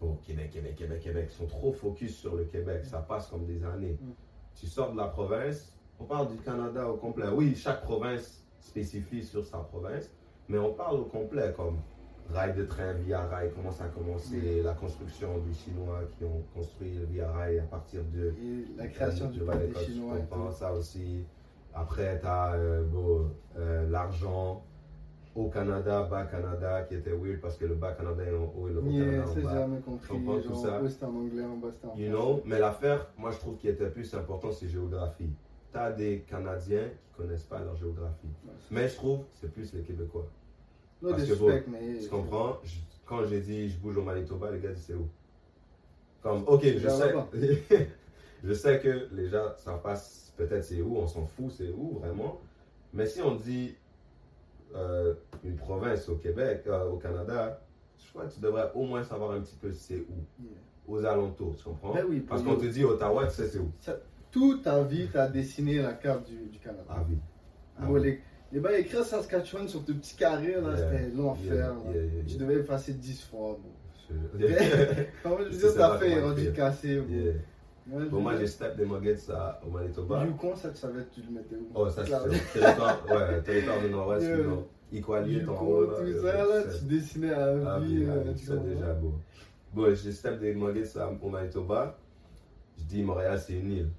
[0.00, 2.84] bon, Québec, Québec, Québec, Québec, ils sont trop focus sur le Québec.
[2.84, 3.98] Ça passe comme des années.
[4.00, 4.10] Mm.
[4.54, 7.28] Tu sors de la province, on parle du Canada au complet.
[7.32, 10.10] Oui, chaque province spécifie sur sa province,
[10.48, 11.78] mais on parle au complet comme
[12.32, 16.42] rail de train, via rail, comment ça a commencé, la construction des Chinois qui ont
[16.54, 20.18] construit le via rail à partir de Et la création du de des Chinois.
[20.30, 20.52] Tout.
[20.52, 21.24] ça aussi.
[21.74, 22.56] Après, tu as
[23.88, 24.62] l'argent
[25.36, 28.68] au Canada, bas Canada, qui était weird parce que le bas Canada est en haut
[28.68, 29.52] et le haut Yeah, Canada en bas.
[29.52, 30.08] jamais compris.
[30.08, 30.80] comprends tout ça?
[30.88, 32.32] c'était en anglais, en bas en You français.
[32.32, 35.30] know, mais l'affaire, moi je trouve qui était plus important, c'est géographie.
[35.72, 38.26] Tu as des Canadiens qui connaissent pas leur géographie.
[38.44, 40.26] Ouais, c'est- Mais je trouve c'est plus les Québécois.
[41.02, 41.98] No parce que disrespect, mais.
[42.02, 42.58] Tu comprends?
[42.64, 45.08] Je- Quand j'ai dit je bouge au Manitoba, les gars disent c'est où?
[46.22, 47.14] Comme, ok, je sais,
[48.44, 49.94] je sais que les gens savent pas
[50.36, 52.38] peut-être c'est où, on s'en fout, c'est où vraiment.
[52.92, 53.74] Mais si on dit
[54.74, 57.60] euh, une province au Québec, euh, au Canada,
[57.98, 60.50] je crois que tu devrais au moins savoir un petit peu c'est où, Yeah.
[60.88, 61.94] aux alentours, tu comprends?
[61.94, 63.70] Ben oui, Parce qu'on te dit Ottawa, tu sais c'est où
[64.30, 66.84] Toute ta vie, tu as dessiné la carte du, du Canada.
[66.88, 67.16] Ah oui.
[67.78, 68.02] Ah Bon, oui.
[68.02, 68.20] les,
[69.04, 71.54] Saskatchewan sur tes petits carrés, là, Yeah, c'était l'enfer.
[71.54, 72.22] yeah, yeah.
[72.38, 73.58] devais effacer 10 fois.
[73.62, 73.70] Bon.
[74.38, 74.44] Je-
[75.22, 76.54] Comment je veux Je dire, sais ta pas fait comment rendu écrire.
[76.54, 76.98] cassé.
[77.00, 77.06] Bon.
[77.88, 80.24] Ouais, Bon, moi j'ai step des Muggets ça, au Manitoba.
[80.24, 81.68] Yukon, ça, tu savais, tu le mettais où?
[81.74, 84.36] Oh, ça c'est territoire, ouais, territoire du Nord-Ouest, Yeah.
[84.36, 84.68] you know.
[84.92, 85.84] Equalier, en haut.
[85.84, 88.06] Yukon, là, tout ça, là, tu dessinais à Ah vie.
[88.08, 89.14] ah euh, c'est déjà beau.
[89.72, 91.96] Bon, j'ai step des Muggets ça, au Manitoba.
[92.78, 93.90] Je dis Montréal c'est une île.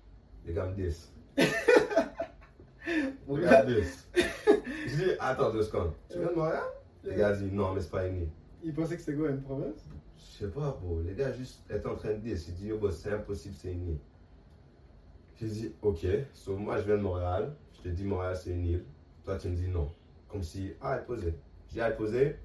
[0.45, 1.11] Les gars me disent.
[1.37, 4.07] Les gars, me disent.
[4.15, 5.91] Je dis, attends deux secondes.
[6.09, 6.63] Tu viens de Montréal?
[7.03, 8.29] Les gars disent, non, mais c'est pas une île.
[8.63, 9.87] il pensait que c'était quoi, une province?
[10.21, 11.01] Je sais pas, bro.
[11.01, 12.37] Les gars juste étaient en train de dire.
[12.37, 13.97] C'est impossible, c'est une île.
[15.39, 16.05] J'ai dit, ok.
[16.33, 17.55] So, moi, je viens de Montréal.
[17.73, 18.85] Je te dis, Montréal, c'est une île.
[19.23, 19.91] Toi, tu me dis non.
[20.29, 21.35] Comme si, ah, elle posait.
[21.67, 22.39] J'ai dit, ah, elle posait.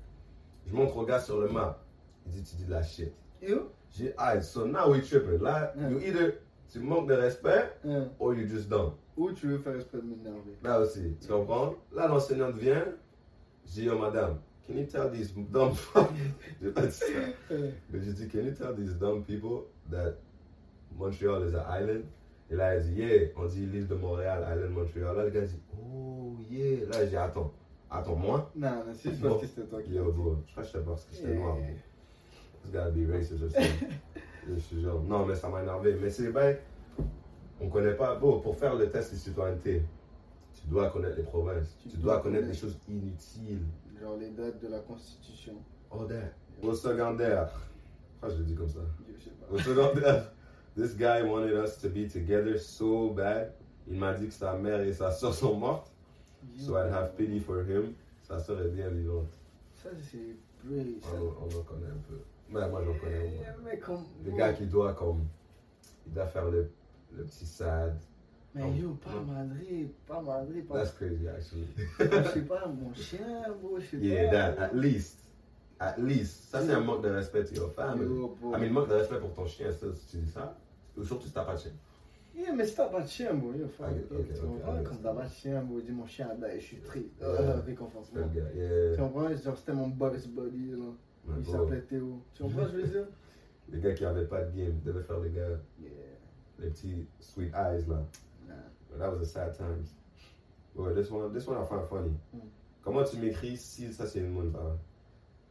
[0.66, 1.78] Je montre au gars sur le map.
[2.26, 3.12] Il dit, tu dis de la shit.
[3.40, 3.56] J'ai
[3.92, 5.40] dit, ah, so now we tripping.
[5.42, 5.90] Là, Yeah.
[5.90, 8.92] you either, tu manques de respect Hein, or you just dumb.
[9.16, 11.74] Ou tu veux faire espèce de m'énerver Là aussi, tu comprends?
[11.92, 12.84] Là, l'enseignante vient.
[13.66, 15.72] J'ai dit, oh, madame, can you tell these dumb
[16.62, 17.04] J'ai pas dit ça.
[17.50, 20.14] Mais j'ai dit, can you tell these dumb people that
[20.98, 22.04] Montreal is an island?
[22.50, 25.16] Et là, elle dit, yeah, on dit l'île de Montréal, island Montreal.
[25.16, 26.86] Là, le gars dit, oh, yeah.
[26.90, 27.52] Là, j'ai attends,
[27.90, 28.50] attends, moi?
[28.54, 31.04] Non, non, c'est parce que c'était toi qui Yo, bro, je crois que j'étais parce
[31.06, 31.38] que j'étais Yeah.
[31.40, 31.56] noir.
[31.56, 31.64] bro.
[32.62, 33.88] This gotta be racist or something.
[34.48, 35.96] je suis genre, non, mais ça m'a énervé.
[36.00, 36.56] Mais c'est ben,
[37.60, 39.82] on connaît pas, bon, pour faire le test de citoyenneté,
[40.54, 41.76] tu dois connaître les provinces.
[41.82, 42.46] Tu Tu, dois connaître.
[42.46, 43.62] les choses inutiles.
[44.00, 45.54] Genre les dates de la Constitution.
[45.90, 46.32] That.
[46.62, 47.48] Au secondaire.
[48.20, 48.80] Pourquoi je le dis comme ça?
[49.08, 49.46] Je sais pas.
[49.54, 50.32] Au secondaire,
[50.76, 53.52] this guy wanted us to be together so bad.
[53.88, 55.90] Il m'a dit que sa mère et sa soeur sont mortes.
[56.58, 57.94] So I'd have pity for him.
[58.22, 59.28] Sa soeur est bien vivante.
[59.74, 60.36] Ça, c'est
[61.00, 61.08] ça.
[61.14, 62.18] On, on en connaît un peu.
[62.50, 63.40] Mais moi, j'en connais.
[63.64, 64.04] Mais comme.
[64.24, 65.24] Le gars qui doit comme.
[66.06, 66.70] Il doit faire le,
[67.16, 67.96] le petit sad.
[68.56, 70.78] Mais yo, pas Madrid, pas Madrid, pas.
[70.78, 71.66] That's crazy actually.
[71.98, 74.52] Je sais pas, mon chien, bro, je sais Yeah, pas.
[74.52, 75.18] that, at least.
[75.78, 76.44] At least.
[76.50, 78.06] Ça, c'est un manque de respect to your family.
[78.06, 78.56] Yo, bro.
[78.56, 80.56] I mean, manque de respect pour ton chien, ça, si tu dis ça?
[80.96, 81.72] Ou surtout si t'as pas de chien?
[82.34, 84.78] Yeah, mais si t'as pas de chien, bro, yo, fuck Ok, it, ok, tu comprends?
[84.78, 84.82] ok.
[84.84, 87.10] Quand t'as pas de chien, bro, dis mon chien a die, je suis triste.
[87.20, 87.28] Yeah.
[87.28, 88.50] Euh, réconforte C'est le gars.
[88.52, 88.96] Tu Yeah.
[88.96, 89.28] comprends?
[89.36, 90.86] Genre, c'était mon boss buddy, là.
[91.26, 92.22] Mais Il s'appelait Théo.
[92.32, 93.06] Tu comprends ce que je veux dire?
[93.70, 95.90] Les gars qui avaient pas de game devaient faire les gars, Yeah.
[96.60, 98.02] les petits sweet eyes là.
[98.96, 99.94] But that was the sad times.
[100.74, 102.14] Ouais, this one, this one I find funny.
[102.34, 102.40] Mm.
[102.82, 104.78] Comment tu m'écris si ça c'est une bonne parole.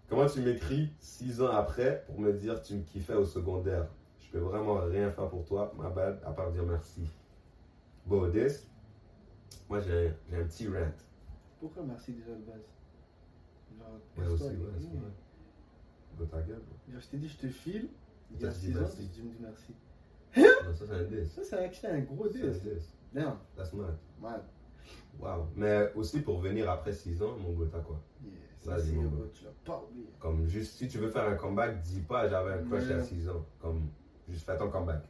[0.09, 3.87] Comment tu m'écris six ans après pour me dire tu me kiffais au secondaire?
[4.19, 7.07] Je peux vraiment rien faire pour toi, ma bad, à part dire merci.
[8.05, 8.67] Bon, this,
[9.69, 10.91] moi j'ai j'ai un petit rant.
[11.59, 12.65] Pourquoi merci déjà de base?
[13.77, 15.11] Genre, Ouais, aussi, ouais, c'est vrai.
[16.17, 16.61] Bon, ta gueule.
[16.91, 17.89] Genre, je t'ai dit, je te file.
[18.31, 19.73] Il y a dit 6 ans, tu me dis merci.
[20.37, 21.31] Non, ça c'est un diss.
[21.33, 22.59] Ça, c'est actually un gros C'est un deal.
[22.59, 22.94] diss.
[23.15, 23.95] Damn, That's mad.
[25.17, 25.47] Wow.
[25.55, 28.01] Mais aussi pour venir après 6 ans, mon gars, t'as quoi?
[28.21, 30.07] Yeah, ça, Vas-y, c'est tu l'as pas oublié.
[30.19, 32.93] Comme juste, si tu veux faire un comeback, dis pas j'avais un crush il y
[32.93, 33.03] a Ouais.
[33.03, 33.45] 6 ans.
[33.61, 33.87] Comme,
[34.27, 35.01] juste fais ton comeback.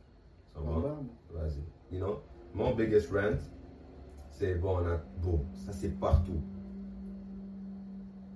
[0.56, 1.08] Bon.
[1.34, 1.63] Vas-y.
[1.91, 2.22] You know?
[2.54, 3.39] Mon biggest rant,
[4.30, 6.39] c'est bon, on a, bon, ça c'est partout.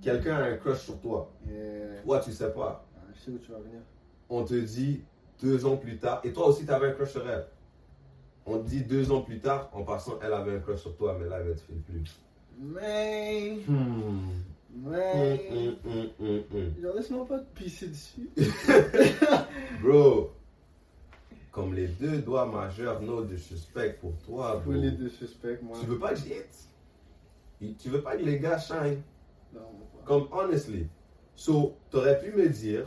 [0.02, 1.30] Quelqu'un a un crush sur toi.
[1.46, 2.02] Yeah.
[2.02, 2.84] Toi, tu sais pas.
[2.96, 3.80] Ah, Je sais où tu vas venir.
[4.28, 5.04] On te dit
[5.40, 7.46] deux ans plus tard, et toi aussi, tu avais un crush sur elle.
[8.46, 11.28] On dit deux ans plus tard, en passant, elle avait un crush sur toi, mais
[11.28, 12.20] là, elle ne te file plus.
[12.58, 13.58] Mais.
[13.66, 14.28] Hmm.
[14.74, 15.76] Mais.
[15.84, 16.74] hum, hum.
[16.80, 18.30] Genre, laisse-moi pas te pisser dessus.
[19.82, 20.32] Bro,
[21.50, 24.72] comme les deux doigts majeurs, no disrespect pour toi, bro.
[24.72, 25.76] les deux suspects, moi.
[25.80, 27.76] Tu veux pas que j'hit?
[27.78, 29.02] Tu veux pas que les gars shine?
[29.52, 30.04] Non, pas.
[30.04, 30.86] Comme, honestly.
[31.34, 32.86] So, t'aurais pu me dire,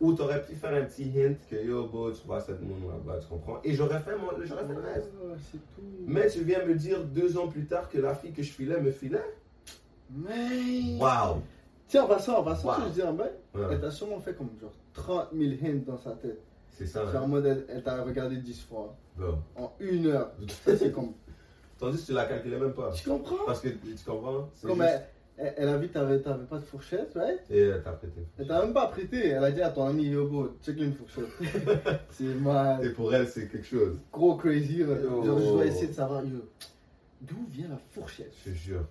[0.00, 3.20] ou t'aurais pu faire un petit hint que yo, bro, tu vois cette moon là-bas,
[3.20, 3.60] tu comprends?
[3.64, 5.10] Et j'aurais fait, mon, j'aurais fait le reste.
[5.52, 5.82] Tout.
[6.06, 8.80] Mais tu viens me dire deux ans plus tard que la fille que je filais
[8.80, 9.24] me filait?
[10.10, 10.98] Mais.
[11.00, 11.42] Wow!
[11.88, 12.74] Tiens, en passant, en passant, Wow.
[12.80, 13.30] je te dis un bail.
[13.54, 16.40] Ouais, Elle t'a sûrement fait comme genre 30 000 hints dans sa tête.
[16.70, 17.22] c'est ça, C'est hein.
[17.22, 18.94] en mode, elle, elle t'a regardé 10 fois.
[19.56, 20.32] En une heure.
[20.64, 21.12] Ça, c'est comme.
[21.78, 22.90] Tandis que tu la calculais même pas.
[22.92, 23.44] Tu comprends?
[23.46, 24.48] Parce que, tu comprends?
[24.54, 25.02] C'est Comme juste-
[25.36, 27.40] elle, elle, elle a vu que t'avais, t'avais pas de fourchette, right?
[27.50, 28.26] Et euh, t'as prêté.
[28.38, 29.28] Elle t'a même pas prêté.
[29.28, 31.24] Elle a dit à ton ami, yo, bro, check une fourchette.
[32.10, 32.92] c'est Et mal.
[32.94, 33.98] pour elle, c'est quelque chose.
[34.12, 34.78] Gros crazy.
[34.78, 34.86] Yo.
[35.24, 36.38] Genre, je dois essayer de savoir, yo,
[37.20, 38.32] d'où vient la fourchette?
[38.44, 38.86] Je te jure.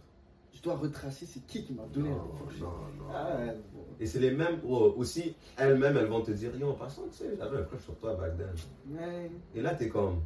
[0.54, 2.62] Je dois retracer, c'est qui qui m'a donné Non, la fourchette?
[2.62, 3.06] non, non.
[3.14, 3.82] Ah, ouais, bon.
[4.00, 7.18] Et c'est les mêmes, oh, aussi, elles-mêmes, elles vont te dire, yo, en passant, tu
[7.18, 8.48] sais, j'avais un crush sur toi back then.
[8.88, 10.22] Mais Et là, t'es comme,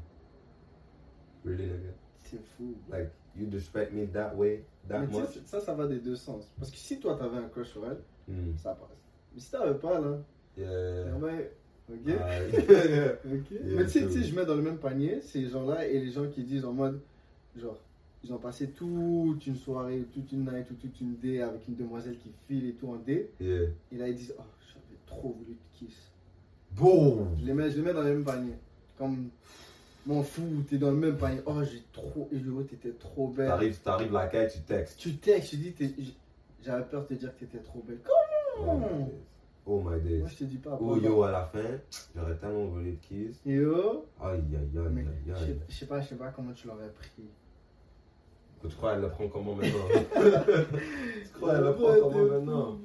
[1.45, 1.91] really, nigga?
[2.19, 2.75] c'est fou.
[2.89, 5.39] Like, you disrespect me that way, that Mais much?
[5.45, 6.51] ça, ça va des deux sens.
[6.59, 8.55] Parce que si toi, t'avais un crush sur elle, Hmm.
[8.57, 8.89] ça passe.
[9.33, 10.17] Mais si t'avais pas, là,
[10.57, 11.13] Yeah.
[11.13, 11.51] ah ouais,
[11.89, 12.13] ok?
[12.19, 12.29] Ah,
[13.25, 13.51] Ok.
[13.51, 16.27] Yeah, Mais tu sais, je mets dans le même panier ces gens-là et les gens
[16.27, 16.99] qui disent en mode,
[17.55, 17.79] genre,
[18.23, 21.75] ils ont passé toute une soirée, toute une night ou toute une day avec une
[21.75, 23.29] demoiselle qui file et tout en day.
[23.39, 23.67] yeah.
[23.91, 25.95] Et là, ils disent, oh, j'avais trop voulu te kiss.
[26.71, 27.37] Boom!
[27.39, 28.53] Je les mets, je les mets dans le même panier.
[28.97, 29.29] Comme,
[30.07, 31.41] m'en fous, t'es dans le même panier.
[31.45, 33.47] Oh, j'ai trop, yo, t'étais trop belle.
[33.47, 34.97] T'arrives, t'arrives la caille, tu textes.
[34.99, 36.15] Tu textes, tu dis,
[36.63, 37.99] j'avais peur de te dire que t'étais trop belle.
[38.59, 39.11] Oh my days.
[39.69, 40.19] Oh my days.
[40.19, 40.77] Moi, je te dis pas.
[40.81, 41.59] Oh yo, à la fin,
[42.15, 43.39] j'aurais tellement voulu te kiss.
[43.45, 45.39] Yo, Aïe, aïe, aïe, aïe, je aïe.
[45.45, 47.09] sais- je sais pas, je sais pas comment tu l'aurais pris.
[48.61, 49.87] Tu crois qu'elle le prend comment maintenant?
[49.93, 52.77] tu crois qu'elle le prend comment maintenant?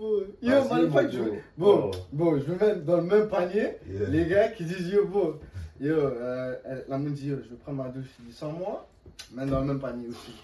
[0.42, 1.18] Yo, si, mal mon fait que je.
[1.56, 1.90] Bon, Oh.
[2.12, 5.38] bon, je vais mettre dans le même panier les gars qui disent yo, bon,
[5.80, 8.06] yo, euh, elle- la moune dit yo, je vais prendre ma douche.
[8.20, 8.86] Je dis sans moi,
[9.32, 10.34] mets dans le même panier aussi.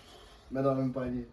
[0.50, 1.26] Mets dans le même panier.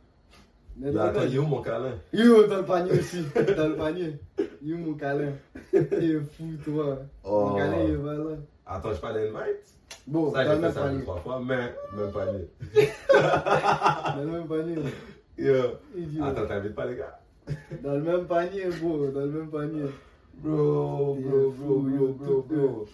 [0.78, 1.94] Dans le attends, il est où mon câlin?
[2.12, 3.24] Yo, dans le panier aussi.
[3.58, 4.20] dans le panier.
[4.62, 5.32] Yo, mon câlin?
[5.72, 6.98] T'es fou, toi.
[7.24, 7.50] Oh.
[7.50, 8.24] Mon câlin, il va là.
[8.66, 9.36] Attends, je parle d'invite?
[10.08, 11.02] Bon, Ça, dans j'ai le fait même ça deux, panier.
[11.04, 12.50] trois fois, mais même panier.
[14.16, 14.76] Dans le même panier.
[15.38, 16.24] Yo.
[16.24, 17.20] Attends, t'invites pas les gars?
[17.82, 19.08] Dans le même panier, bro.
[19.08, 19.86] Dans le même panier.
[20.36, 22.86] Bro, bro, bro, bro, yo, bro, tout bro.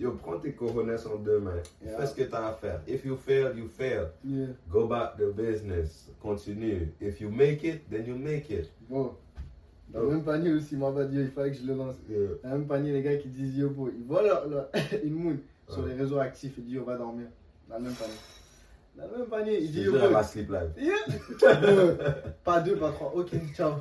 [0.00, 1.62] Yo, prends tes cojones en deux mains.
[1.84, 1.98] Yeah.
[1.98, 2.80] Fais ce que t'as à faire.
[2.88, 4.06] If you fail, you fail.
[4.24, 4.46] Yeah.
[4.70, 6.08] Go back to business.
[6.22, 6.88] Continue.
[7.02, 8.70] If you make it, then you make it.
[8.88, 9.12] Bon.
[9.90, 11.96] Dans le même panier aussi, moi, va dire, il fallait que je le lance.
[12.08, 12.18] Yeah.
[12.42, 14.70] Dans le même panier, les gars qui disent yo, bro, ils voient leur, leur-
[15.04, 17.26] une sur les réseaux actifs et disent yo, va dormir.
[17.68, 18.14] Dans le même panier.
[18.96, 19.58] Dans le même panier.
[19.60, 20.24] Il Je dit, te yo, boy.
[20.24, 20.72] sleep live.
[20.78, 21.52] Yeah.
[22.44, 23.12] Pas deux, pas trois.
[23.14, 23.72] Ok, ciao.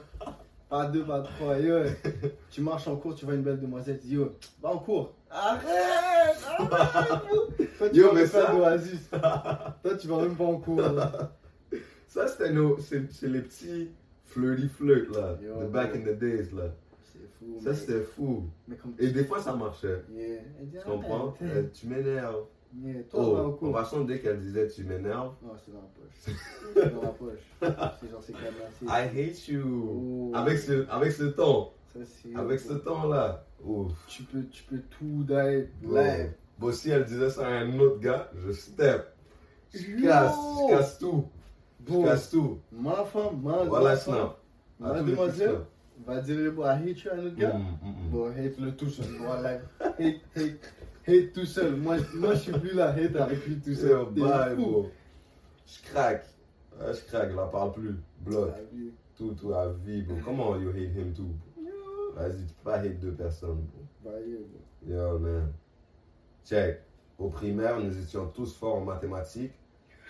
[0.69, 1.57] Pas deux, pas trois.
[1.59, 1.77] Yo,
[2.51, 3.99] tu marches en cours, tu vois une belle demoiselle.
[4.01, 5.13] Tu dis, yo, va en cours.
[5.31, 7.77] Arrête, arrête.
[7.77, 9.09] Toi, tu Yo, mais ça- d'oasis.
[9.11, 10.81] Toi, tu vas même pas en cours.
[10.81, 11.31] là.
[12.07, 12.77] Ça, c'était nos.
[12.79, 13.91] C'est les petits
[14.25, 15.37] flirty flirt, là.
[15.41, 16.73] Yo, the back in the days, là.
[17.03, 17.59] C'est fou.
[17.63, 18.43] Ça, c'était fou.
[18.67, 20.03] Mais comme Et des fois, ça marchait.
[20.11, 20.39] Yeah.
[20.71, 21.35] Tu comprends?
[21.43, 22.45] Euh, tu m'énerves.
[22.83, 23.03] Yeah.
[23.09, 23.73] Toi, en Oh, en cours.
[23.73, 26.35] passant, dès qu'elle disait tu m'énerves, Non, c'est dans la poche.
[26.73, 27.97] C'est dans la poche.
[27.99, 28.33] C'est genre, c'est.
[28.83, 30.29] I hate you.
[30.31, 30.31] Oh.
[30.35, 31.69] Avec ce, avec ce ton.
[31.93, 31.99] Ça,
[32.39, 33.45] Avec ce ton-là.
[33.63, 33.91] Ouf.
[34.07, 35.95] Tu peux, tu peux tout die Bon.
[35.95, 36.31] live.
[36.57, 39.15] Bon, si elle disait ça à un autre gars, je step.
[39.73, 41.25] Je casse, je casse tout.
[41.87, 42.59] Je Bon, casse tout.
[42.71, 44.37] ma femme, ma Voilà, snap.
[44.83, 45.61] À ma demoiselle
[46.05, 47.53] va dire boy, I hate you à un autre gars.
[47.53, 48.09] Mm, mm, mm.
[48.11, 49.05] Bon, hate le tout seul.
[49.19, 49.59] Voilà.
[49.79, 50.73] Hate, hate,
[51.07, 51.75] hate tout seul.
[51.75, 54.05] Moi, moi, je suis plus là, hate avec lui tout seul.
[54.11, 54.61] bail, fou.
[54.61, 54.91] bro.
[55.65, 56.25] Je craque.
[56.79, 57.95] Ouais, je craque, là, parle plus.
[58.21, 58.51] Bloc.
[58.55, 58.59] Ah.
[59.17, 60.15] Tout, tout à vie, bro.
[60.23, 61.29] Comment you hate him too?
[62.19, 63.81] Vas-y, tu peux pas hate deux personnes, bro.
[64.03, 64.93] Bah, bro.
[64.93, 65.51] Yo, man.
[66.45, 66.81] Check.
[67.17, 69.53] Au primaire, nous étions tous forts en mathématiques.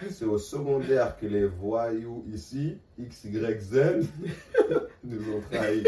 [0.09, 4.07] C'est au secondaire que les voyous ici, X, Y, Z,
[5.03, 5.83] nous ont trahis.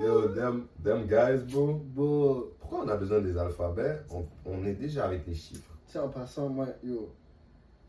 [0.00, 1.74] Yo, them, them guys, bro.
[1.84, 4.00] Bon, Pourquoi on a besoin des alphabets?
[4.10, 5.70] On, on est déjà avec les chiffres.
[5.86, 7.10] tu sais, en passant, moi, yo,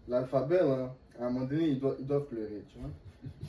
[0.08, 2.90] l'alphabet, là, à un moment donné, ils doivent, ils doivent pleurer, tu vois.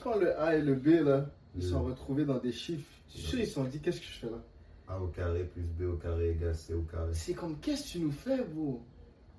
[0.01, 3.17] Quand le A et le B, là, ils Le- sont retrouvés dans des chiffres, je
[3.17, 4.41] suis sûr, ils se sont dit, qu'est-ce que je fais là?
[4.87, 7.13] A au carré plus B au carré égale C au carré.
[7.13, 8.81] C'est comme, qu'est-ce que tu nous fais, bro?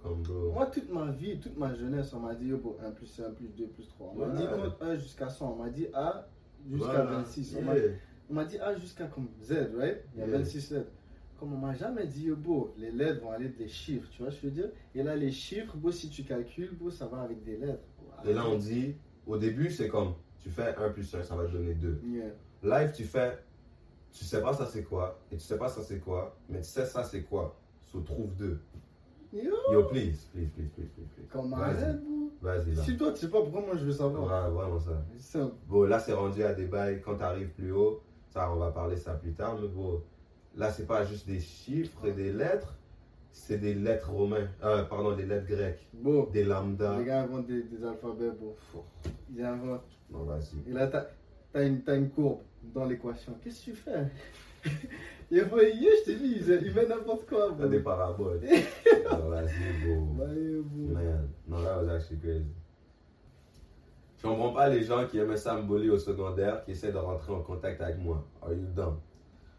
[0.02, 0.52] Comme bro.
[0.52, 3.30] Moi, toute ma vie, toute ma jeunesse, on m'a dit, yo, bro, 1 plus 1
[3.32, 4.12] plus 2 plus 3.
[4.16, 5.52] On m'a dit, compte 1 jusqu'à 100.
[5.52, 6.28] On m'a dit A
[6.70, 7.04] jusqu'à Voilà.
[7.04, 7.56] 26.
[7.58, 8.44] On m'a- Yeah.
[8.46, 10.02] Dit A jusqu'à comme Z, right?
[10.14, 10.38] Il y a Yeah.
[10.38, 10.90] 26 lettres.
[11.38, 14.30] Comme on m'a jamais dit, yo, bro, les lettres vont aller des chiffres, tu vois
[14.30, 14.70] ce que je veux dire?
[14.94, 17.82] Et là, les chiffres, bro, si tu calcules, bro, ça va avec des lettres.
[17.98, 18.28] bro.
[18.30, 18.94] Et là, on dit,
[19.26, 22.00] au début, c'est comme, tu fais 1 plus 1, ça va te donner 2.
[22.04, 22.24] Yeah.
[22.62, 23.38] Live, tu fais,
[24.12, 26.68] tu sais pas ça c'est quoi, et tu sais pas ça c'est quoi, mais tu
[26.68, 27.56] sais ça c'est quoi.
[27.82, 28.60] So trouve 2.
[29.32, 31.08] Yo, Yo, please, please, please, please, please.
[31.16, 31.26] please.
[31.32, 31.50] comme
[32.42, 32.74] Vas-y.
[32.74, 32.82] là.
[32.82, 34.44] Si toi, tu sais pas pourquoi moi je veux savoir?
[34.46, 35.50] Ouais, vraiment ça.
[35.66, 37.00] Bon, là, c'est rendu à des bails.
[37.00, 40.02] Quand tu arrives plus haut, ça, on va parler ça plus tard, mais bon,
[40.56, 42.76] là, c'est pas juste des chiffres et des lettres,
[43.32, 46.98] c'est des lettres romaines, euh, pardon, des lettres grecques, Bon, des lambda.
[46.98, 48.30] les gars inventent des, des alphabets,
[49.28, 49.36] bro.
[49.36, 49.98] Ils inventent.
[50.10, 50.70] Non, vas-y.
[50.70, 51.06] Et là, t'as
[51.54, 52.40] as une, t'as une courbe
[52.74, 53.34] dans l'équation.
[53.42, 54.06] Qu'est-ce que tu fais?
[55.30, 58.40] Et bon, hier, je t'ai dit, ils mettent n'importe quoi, T'as des paraboles.
[59.10, 59.30] non.
[59.30, 60.00] Bah, yeah, bro.
[60.92, 62.46] Man, no, that was actually crazy.
[64.16, 67.32] Je comprends pas les gens qui aimaient ça me au secondaire, qui essaient de rentrer
[67.32, 68.26] en contact avec moi.
[68.40, 68.96] Are you dumb?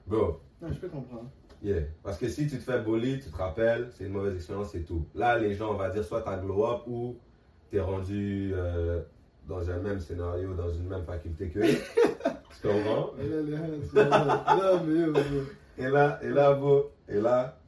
[0.07, 1.29] Bro, Non, je peux comprendre.
[1.61, 1.81] yeah.
[2.03, 4.83] Parce que si tu te fais bully, tu te rappelles, c'est une mauvaise expérience, c'est
[4.83, 5.05] tout.
[5.13, 7.17] Là, les gens, on va dire, soit t'as glow up ou
[7.69, 9.03] t'es rendu euh,
[9.47, 11.61] dans un même scénario, dans une même faculté qu'eux.
[12.61, 13.13] tu comprends?
[13.19, 14.45] Et là.
[15.77, 17.59] Et là, et là, bro, et là,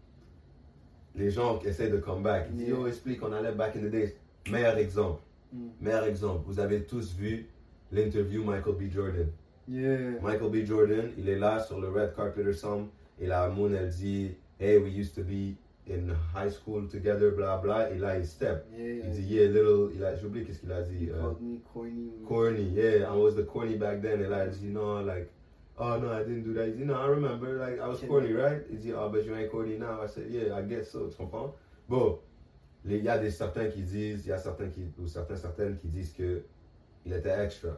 [1.15, 3.91] les gens qui essaient de come back, ils disent, explique, on allait back in the
[3.91, 4.13] days.
[4.49, 5.21] Meilleur exemple.
[5.51, 5.67] Mm.
[5.81, 7.47] Meilleur exemple, vous avez tous vu
[7.91, 8.91] l'interview Michael B.
[8.91, 9.27] Jordan.
[9.67, 10.21] Yeah.
[10.21, 10.65] Michael B.
[10.65, 12.87] Jordan, il est là sur le red carpet or something,
[13.19, 15.55] et la Moon, elle dit, Hey, we used to be
[15.89, 18.65] in high school together, bla bla, et là, il step.
[18.71, 19.05] Yeah.
[19.05, 21.05] Il dit, Yeah, little, il a, j'ai oublié qu'est-ce qu'il a dit.
[21.05, 22.11] He euh, called me corny.
[22.27, 25.29] corny, yeah, I was the corny back then, il dit, No, like,
[25.77, 26.67] oh no, I didn't do that.
[26.67, 28.07] Il dit, No, I remember, like, I was Okay.
[28.07, 28.61] corny, right?
[28.69, 30.01] Il dit, Oh, but you ain't corny now.
[30.01, 31.53] I said, Yeah, I guess so, tu comprends?
[31.87, 32.19] Bon,
[32.85, 35.77] il y a des certains qui disent, il y a certains qui, ou certains, certaines
[35.77, 36.41] qui disent que
[37.05, 37.77] il était extra.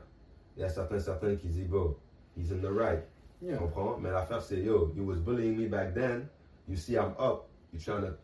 [0.57, 1.95] Il y a certains, certains qui disent, bro,
[2.35, 3.03] he's in the right.
[3.39, 3.57] Tu Yeah.
[3.57, 3.97] comprends?
[3.99, 6.27] Mais l'affaire, c'est, yo, you was bullying me back then.
[6.67, 7.45] You see, I'm up.
[7.73, 8.17] You trying to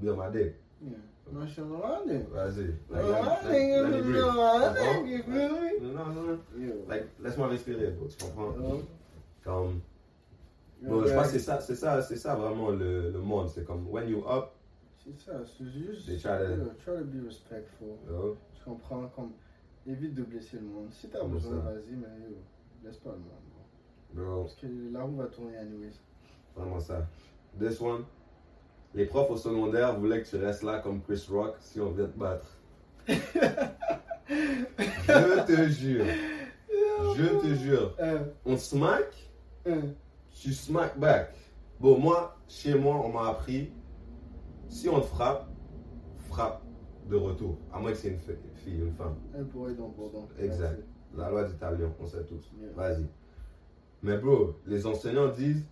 [0.00, 0.54] be on my dick.
[0.82, 0.96] Yeah.
[1.32, 1.60] Like, Tu
[5.06, 5.70] you feel me?
[7.20, 8.06] laisse-moi respirer, bro.
[8.08, 8.54] Tu comprends?
[9.44, 9.80] Comme,
[10.82, 13.48] bon, je que c'est ça, c'est ça, c'est ça vraiment le, le monde.
[13.48, 14.50] C'est comme, when you up,
[15.04, 16.06] C'est ça, c'est juste.
[16.06, 17.96] They try to- try to be respectful.
[18.08, 19.32] Je comprends, comme.
[19.86, 20.88] Évite de blesser le monde.
[20.92, 22.36] Si t'as besoin, vas-y, mais yo,
[22.84, 23.26] laisse pas le monde.
[24.14, 24.24] bro.
[24.24, 25.98] bro, Parce que la roue va tourner anyways.
[26.54, 27.06] vraiment ça.
[27.58, 28.04] This one,
[28.98, 32.06] les profs au secondaire voulaient que tu restes là comme Chris Rock si on vient
[32.08, 32.46] te battre.
[34.28, 36.04] Je te jure,
[37.16, 39.06] je te jure, Euh, on smack,
[39.66, 39.80] euh,
[40.32, 41.32] tu smack back.
[41.80, 43.70] Bon, moi, chez moi, on m'a appris,
[44.68, 45.46] si on te frappe,
[46.28, 46.60] frappe
[47.08, 47.56] de retour.
[47.72, 49.14] À moins que c'est une fi- fille, une femme.
[49.38, 50.28] un pour dans Bourdon.
[50.40, 50.82] Exact.
[51.16, 52.50] La loi d'Italien, on sait tous.
[52.60, 52.70] Yeah.
[52.74, 53.06] Vas-y.
[54.02, 55.64] Mais bro, les enseignants disent,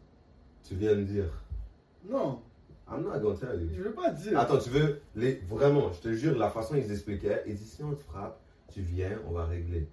[0.62, 1.28] tu viens de dire.
[2.08, 2.40] Non,
[2.88, 3.68] I'm not gonna tell you.
[3.72, 4.38] Je veux pas dire.
[4.38, 7.83] Attends, tu veux les vraiment, je te jure, la façon ils expliquaient, ils disent si
[7.83, 8.38] on te frappe,
[8.72, 9.88] tu viens, on va régler.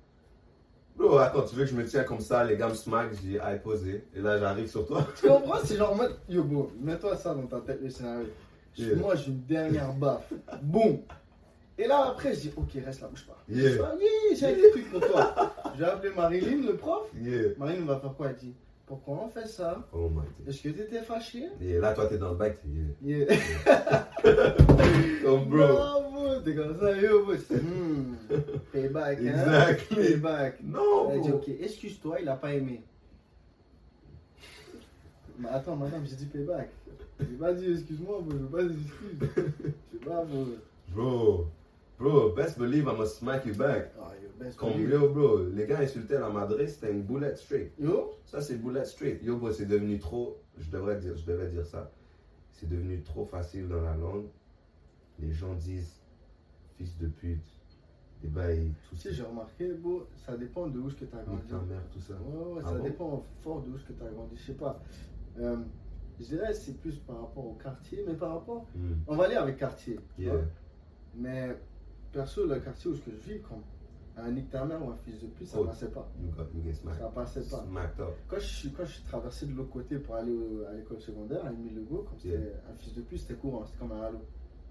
[0.95, 3.39] Bro, attends, tu veux que je me tiens comme ça, les gars me smack, dis
[3.39, 5.07] aïe posé, et là j'arrive sur toi.
[5.19, 8.27] Tu comprends C'est genre, mode, yo, bro, mets-toi ça dans ta tête, le scénario.
[8.77, 8.95] Yeah.
[8.95, 10.33] Moi, j'ai une dernière baffe.
[10.61, 10.99] Boum.
[11.77, 13.43] Et là, après, je dis, ok, reste là, bouge pas.
[13.49, 13.69] Yeah.
[13.69, 15.53] Je fais, oui, j'ai un truc pour toi.
[15.75, 17.07] Je vais appeler Marilyn, le prof.
[17.15, 17.49] Yeah.
[17.57, 18.53] Marilyn va faire quoi Elle dit,
[18.85, 19.87] pourquoi on fait ça?
[19.93, 20.47] Oh my god.
[20.47, 21.47] Est-ce que t'étais fâché?
[21.61, 22.57] Et là, toi, t'es dans le bac,
[23.03, 23.25] yeah.
[23.25, 24.07] Yeah.
[25.25, 26.39] Oh, bro.
[26.43, 27.33] T'es comme ça, yo, bro.
[27.33, 28.15] Hmm,
[28.71, 29.25] payback, hein?
[29.25, 29.95] Exactly.
[29.95, 30.61] Payback.
[30.63, 31.37] Non, Elle dit, bro.
[31.37, 32.81] ok, excuse-toi, il a pas aimé.
[35.39, 36.69] Mais attends, madame, j'ai dit payback.
[37.19, 39.19] J'ai pas dit excuse-moi, bro, je veux pas des excuses.
[39.93, 40.45] Je sais pas, bro.
[40.89, 41.47] Bro.
[41.97, 43.91] Bro, best believe I'm gonna smack you back.
[43.99, 47.71] Ah, best yo, bro, les gars insultaient la Madrid, c'était une boulette straight.
[47.79, 49.23] Yo, Ça, c'est bullet straight.
[49.23, 50.37] Yo, bro, c'est devenu trop.
[50.57, 51.91] Je devrais dire, je devais dire ça.
[52.51, 54.25] C'est devenu trop facile dans la langue.
[55.19, 56.01] Les gens disent
[56.77, 57.45] fils de pute,
[58.21, 61.47] des bails, tout sais, j'ai remarqué, bro, ça dépend de où que t'as grandi.
[61.47, 62.13] Ta mère, tout ça.
[62.15, 62.83] Ouais, ouais, Ah ça bon?
[62.83, 64.35] dépend fort de où que t'as grandi.
[64.35, 64.81] Je sais pas.
[65.39, 65.57] Euh,
[66.19, 68.65] je dirais c'est plus par rapport au quartier, mais par rapport.
[68.75, 68.93] Hmm.
[69.07, 69.99] On va aller avec quartier.
[70.17, 70.33] Yeah.
[71.15, 71.55] Mais
[72.13, 73.63] perso, le quartier où je vis, comme
[74.15, 75.65] un mère ou un fils de pute, ça Oh.
[75.65, 76.07] passait pas.
[76.21, 76.71] You got you.
[76.73, 77.65] Ça passait pas.
[78.27, 81.01] Quand je, suis, quand je suis traversé de l'autre côté pour aller au- à l'école
[81.01, 84.01] secondaire, à Émile Legault, comme c'était un fils de pute, c'était courant, c'était comme un
[84.03, 84.19] halo.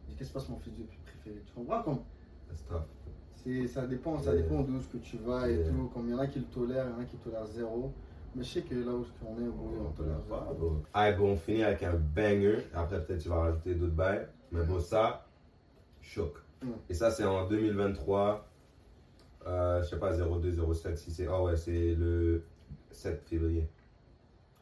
[0.07, 1.42] Je dis, qu'est-ce qui se passe mon fils de pute préféré?
[1.44, 1.83] Tu comprends?
[1.83, 1.98] Comme
[3.64, 4.42] Ça dépend, ça Yeah.
[4.42, 5.70] dépend d'où que tu vas et Yeah.
[5.70, 5.88] tout.
[5.92, 7.92] Comme il y en a qui le tolèrent, il y en a qui tolèrent zéro.
[8.35, 10.83] Mais je sais que là où qu'on est, bon, On on te tolère pas, bro.
[10.92, 12.59] Alright, bon, on finit avec un banger.
[12.72, 14.28] Après, peut-être tu vas rajouter d'autres bails.
[14.52, 15.28] Mais bon, ça,
[16.00, 16.35] choc.
[16.62, 16.70] Mm.
[16.88, 18.48] Et ça, c'est en 2023.
[19.46, 21.27] Euh, je sais pas, 02, 07, si c'est.
[21.27, 22.44] Ah ouais, c'est le
[22.90, 23.68] 7 février.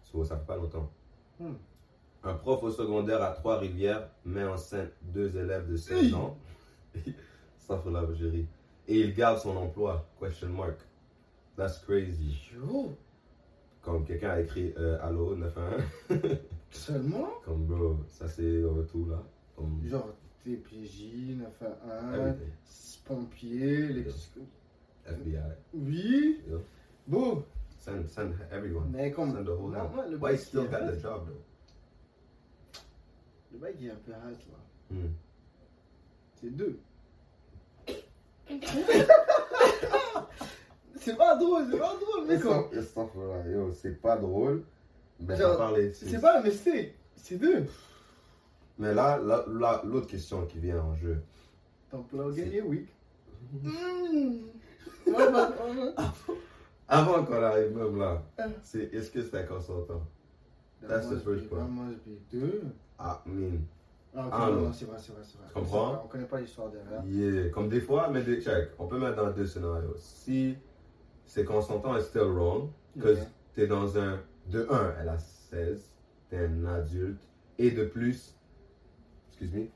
[0.03, 0.91] So, ça fait pas longtemps.
[1.39, 1.53] Mm.
[2.23, 6.15] Un prof au secondaire à Trois-Rivières met enceinte deux élèves de 16 Hey.
[6.15, 6.37] ans.
[7.59, 8.47] ça fait la ri.
[8.89, 10.07] Et il garde son emploi.
[10.19, 10.79] Question mark.
[11.57, 12.37] That's crazy.
[12.55, 12.97] Yo,
[13.83, 15.83] Comme quelqu'un a écrit euh, Allô 911.
[16.71, 17.29] seulement?
[17.45, 19.23] Comme bro, ça c'est le retour là.
[19.57, 20.09] Comme Genre
[20.45, 22.53] TPJ, 911, everything.
[23.05, 24.05] pompiers, les.
[25.07, 25.39] FBI.
[25.75, 26.63] Oui, Yo.
[27.07, 27.45] bon,
[27.79, 28.91] Send, send everyone.
[28.91, 29.33] mais comme.
[29.33, 29.91] Send the whole house.
[29.95, 31.43] moi, le Why still est got the job though?
[33.53, 34.59] Le bail qui est un peu hard là.
[34.91, 35.13] Hmm.
[36.41, 36.79] C'est deux.
[40.97, 42.65] c'est pas drôle, c'est pas drôle, mais comme.
[43.51, 44.65] Yo, c'est pas drôle.
[45.21, 45.93] Mais Genre, parlé.
[45.93, 47.67] C'est pas un mistake, c'est deux.
[48.81, 49.19] Mais là,
[49.85, 51.23] l'autre question qui vient en jeu.
[51.91, 52.87] Ton plan gagné, oui.
[53.53, 53.69] Mmh.
[55.07, 55.15] Ouais.
[56.89, 58.45] Avant qu'on arrive même là, Ah.
[58.63, 60.03] c'est est-ce que c'était consentant?
[60.81, 61.61] That That's the first be- part.
[61.61, 62.63] that must be deux.
[62.99, 63.59] Ah, I mean,
[64.17, 65.47] Ah, Ah, non, c'est vrai, c'est vrai, c'est vrai.
[65.49, 65.93] Tu comprends?
[65.99, 67.05] C'est On connaît pas l'histoire derrière.
[67.07, 67.49] yeah.
[67.51, 69.95] Comme des fois, mais des, check, on peut mettre dans deux scénarios.
[69.99, 70.57] Si
[71.27, 73.27] c'est consentant est still wrong, Because Ok.
[73.55, 74.19] t'es dans un.
[74.49, 75.81] De 1, elle a 16,
[76.29, 77.21] t'es un adulte.
[77.59, 78.35] Et de plus,
[79.41, 79.69] excuse me,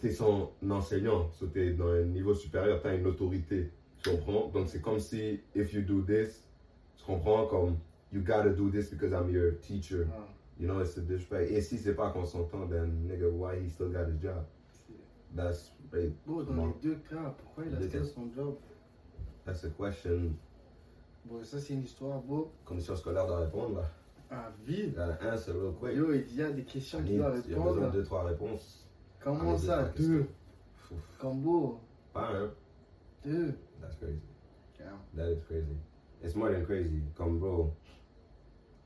[0.00, 1.30] t'es son enseignant.
[1.32, 3.70] So t'es dans un niveau supérieur, t'as une autorité.
[4.02, 4.48] Tu comprends?
[4.48, 6.42] Donc c'est comme si, if you do this,
[6.96, 7.46] tu comprends?
[7.46, 7.76] Comme,
[8.12, 10.08] you gotta do this because I'm your teacher.
[10.12, 10.26] Ah,
[10.58, 11.50] You know, it's a disrespect.
[11.50, 14.44] Et si c'est pas consentant, then nigga, why he still got his job?
[15.34, 16.12] That's, rape.
[16.26, 18.56] Bon, dans les deux cas, pourquoi il a still son job?
[19.46, 20.34] That's a question.
[21.24, 22.52] Bon, ça c'est une histoire, beau.
[22.66, 23.90] Commission scolaire doit répondre là.
[24.30, 24.90] À vie.
[24.90, 25.96] Gotta answer real quick.
[25.96, 27.78] Yo, il y a des questions I qui need- doivent Il y a besoin de
[27.78, 27.92] répondre.
[27.92, 28.88] deux, trois réponses.
[29.22, 30.26] Comment Ah, ça, deux?
[31.18, 31.80] Combo,
[32.12, 32.50] Pas un.
[33.24, 33.54] deux?
[33.80, 34.20] That's crazy.
[34.78, 34.98] Damn.
[35.16, 35.76] That is crazy.
[36.22, 37.02] It's more than crazy.
[37.16, 37.72] Comme bro,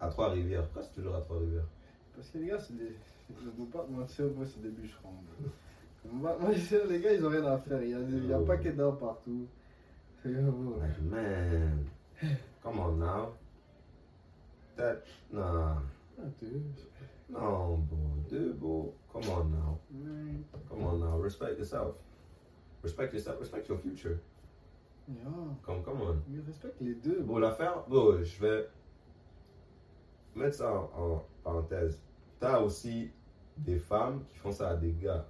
[0.01, 0.65] à Trois-Rivières.
[0.65, 1.67] Pourquoi c'est toujours à Trois-Rivières?
[2.15, 2.97] Parce que les gars, c'est des.
[3.41, 5.11] Je ne veux pas mentir, moi, c'est des bûcherons.
[6.13, 7.83] Moi, je sais, les gars, ils ont rien à faire.
[7.83, 9.47] Il y a, des- il y a pas que d'or partout.
[10.23, 10.77] C'est gros.
[10.79, 11.87] Like, man.
[12.63, 13.29] Come on now.
[14.77, 15.03] That,
[15.33, 15.81] nah.
[16.45, 16.63] Deux.
[17.31, 17.99] No, bro.
[18.29, 18.95] Dude, bro.
[19.13, 19.79] Come on now.
[20.69, 21.19] Come on now.
[21.19, 21.97] Respect yourself.
[22.83, 23.41] Respect yourself.
[23.41, 24.21] Respect your future.
[25.09, 25.25] Yeah.
[25.65, 26.23] Come, come on.
[26.29, 27.23] Mais respecte les deux.
[27.23, 28.69] Bon, l'affaire, bon, je vais
[30.35, 32.03] mettre ça en, en parenthèse.
[32.41, 33.11] T'as aussi
[33.57, 35.27] des femmes qui font ça à des gars.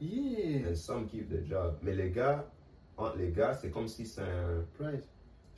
[0.00, 0.68] Yeah.
[0.68, 1.76] And some keep the job.
[1.82, 2.44] Mais les gars,
[2.96, 4.64] entre les gars, c'est comme si c'est un.
[4.78, 5.08] Price.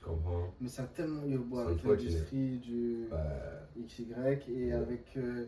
[0.06, 0.54] Comprends?
[0.60, 3.08] Mais ça a tellement eu beau C'est avec l'industrie du
[3.76, 4.14] XY
[4.48, 5.46] et avec euh,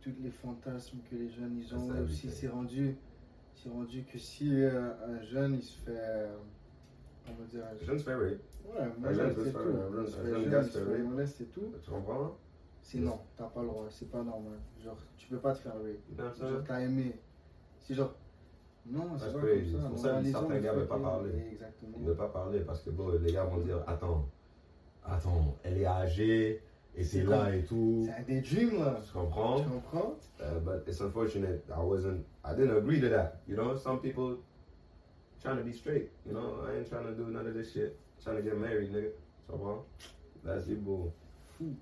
[0.00, 1.88] tous les fantasmes que les jeunes ils ont.
[1.88, 2.96] Ça, ça aussi, c'est rendu,
[3.54, 5.90] c'est rendu que si euh, un jeune il se fait.
[5.90, 6.36] euh,
[7.28, 7.64] on va dire.
[7.80, 8.40] jeune se fait rape.
[8.64, 9.58] Ouais, Un et se tout.
[9.58, 11.72] un jeune- se un fait gars se et tout.
[11.82, 12.38] Tu comprends?
[12.82, 14.60] c'est non, t'as pas le droit, c'est pas normal.
[14.78, 16.36] Genre, tu peux pas te faire rape.
[16.38, 17.20] Genre, t'as aimé.
[17.80, 18.14] C'est genre,
[18.90, 19.72] non, c'est pas crazy.
[19.72, 19.86] comme ça.
[19.86, 21.30] C'est pour ça que certains gars fait veulent pas que- parler.
[21.52, 21.96] Exactement.
[21.98, 24.28] Ils veulent pas parler parce que bon, les gars vont dire Attends,
[25.04, 26.62] attends, elle est âgée
[26.94, 28.04] et C'est là et tout.
[28.06, 29.00] C'est un daydream là.
[29.04, 29.60] Tu comprends?
[29.62, 30.14] Tu comprends?
[30.40, 33.40] Uh, but it's unfortunate I wasn't, I didn't agree to that.
[33.48, 34.38] You know, some people
[35.42, 36.10] trying to be straight.
[36.26, 37.96] You know, I ain't trying to do none of this shit.
[38.22, 39.10] Trying to get married, nigga.
[39.46, 39.84] Tu comprends?
[40.82, 41.12] Bro.
[41.58, 41.74] Fou.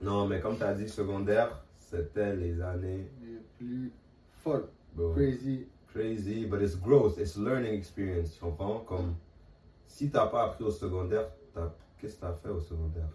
[0.00, 3.92] Non, mais comme t'as dit, secondaire, c'était les années, Les plus
[4.44, 4.68] folles.
[5.14, 5.66] Crazy.
[5.92, 8.80] Crazy, but it's growth, it's learning experience, tu comprends?
[8.80, 9.14] Comme
[9.86, 11.28] si t'as pas appris au secondaire,
[11.98, 13.08] qu'est-ce que t'as fait au secondaire?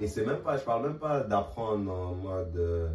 [0.00, 2.88] Et c'est même pas, je parle même pas d'apprendre en mode euh,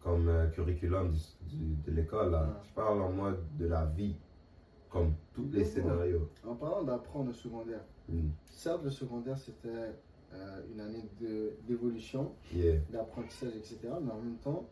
[0.00, 2.42] comme euh, curriculum du- du- de l'école, là.
[2.42, 2.48] Ouais.
[2.68, 4.16] Je parle en mode de la vie,
[4.90, 6.28] comme tous les scénarios.
[6.46, 8.28] En parlant d'apprendre au secondaire, Mm.
[8.46, 9.68] certes, le secondaire c'était
[10.34, 11.04] euh, une année
[11.66, 12.76] d'évolution, Yeah.
[12.90, 13.78] d'apprentissage, etc.
[14.02, 14.66] Mais en même temps,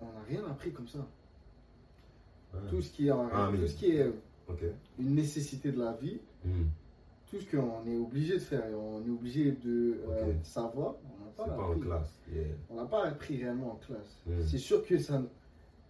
[0.00, 1.00] on n'a rien appris comme ça.
[2.70, 4.08] Tout ce qui est, Ah, tout ce qui est
[4.48, 4.64] Ok.
[4.98, 6.64] une nécessité de la vie, Mm.
[7.30, 11.30] tout ce qu'on est obligé de faire, on est obligé de euh, savoir, on n'a
[11.36, 11.80] pas, pas en appris.
[11.82, 12.18] classe.
[12.32, 12.44] Yeah.
[12.70, 14.16] On n'a pas appris réellement en classe.
[14.26, 14.42] Mm.
[14.46, 15.22] C'est sûr que ça,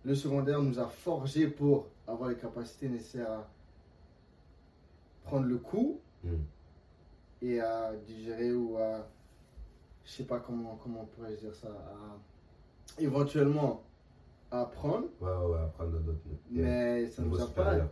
[0.05, 3.49] le secondaire nous a forgé pour avoir les capacités nécessaires à
[5.25, 6.29] prendre le coup Mm.
[7.43, 9.07] et à digérer ou à,
[10.05, 13.83] je sais pas comment, comment pourrais-je dire ça, à éventuellement
[14.51, 16.19] apprendre, Ouais, ouais, ouais, apprendre d'autres.
[16.51, 16.65] Yeah.
[16.65, 17.89] mais ça Niveau nous a supérieur.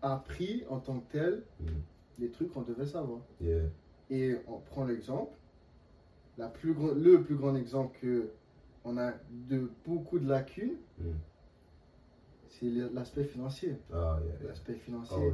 [0.00, 1.66] pas appris en tant que tel Mm.
[2.18, 3.20] les trucs qu'on devait savoir.
[3.40, 3.64] Yeah.
[4.10, 5.32] Et on prend l'exemple,
[6.38, 8.30] la plus le plus grand exemple que
[8.84, 9.12] on a
[9.48, 11.04] de beaucoup de lacunes, Mm.
[12.48, 13.76] c'est l'aspect financier.
[13.92, 14.48] Ah, yeah, yeah.
[14.48, 15.16] L'aspect financier.
[15.18, 15.32] Oh.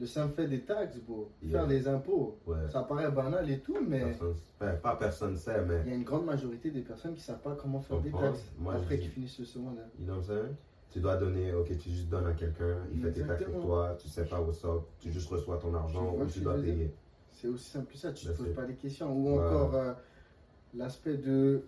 [0.00, 1.28] Le simple fait des taxes, bro.
[1.42, 1.58] Yeah.
[1.58, 2.38] Faire des impôts.
[2.46, 2.56] Ouais.
[2.70, 5.80] Ça paraît banal et tout, mais Personne- enfin, pas personne sait, mais.
[5.86, 8.44] il y a une grande majorité des personnes qui savent pas comment faire des taxes
[8.58, 9.86] Moi, après je- qu'ils finissent le secondaire.
[9.98, 10.54] You know what I'm saying?
[10.90, 13.96] Tu dois donner, ok, tu juste donnes à quelqu'un, il fait tes taxes pour toi,
[14.00, 14.68] tu sais pas où ça,
[15.00, 16.94] tu juste reçois ton argent ou tu dois payer.
[17.32, 19.12] C'est aussi simple que ça, tu te That's poses pas des questions.
[19.12, 19.44] Ou Ouais.
[19.44, 19.92] encore euh,
[20.74, 21.62] l'aspect de.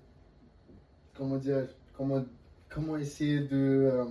[1.16, 1.66] Comment dire
[1.96, 2.24] Comment,
[2.68, 3.56] comment essayer de.
[3.92, 4.04] euh,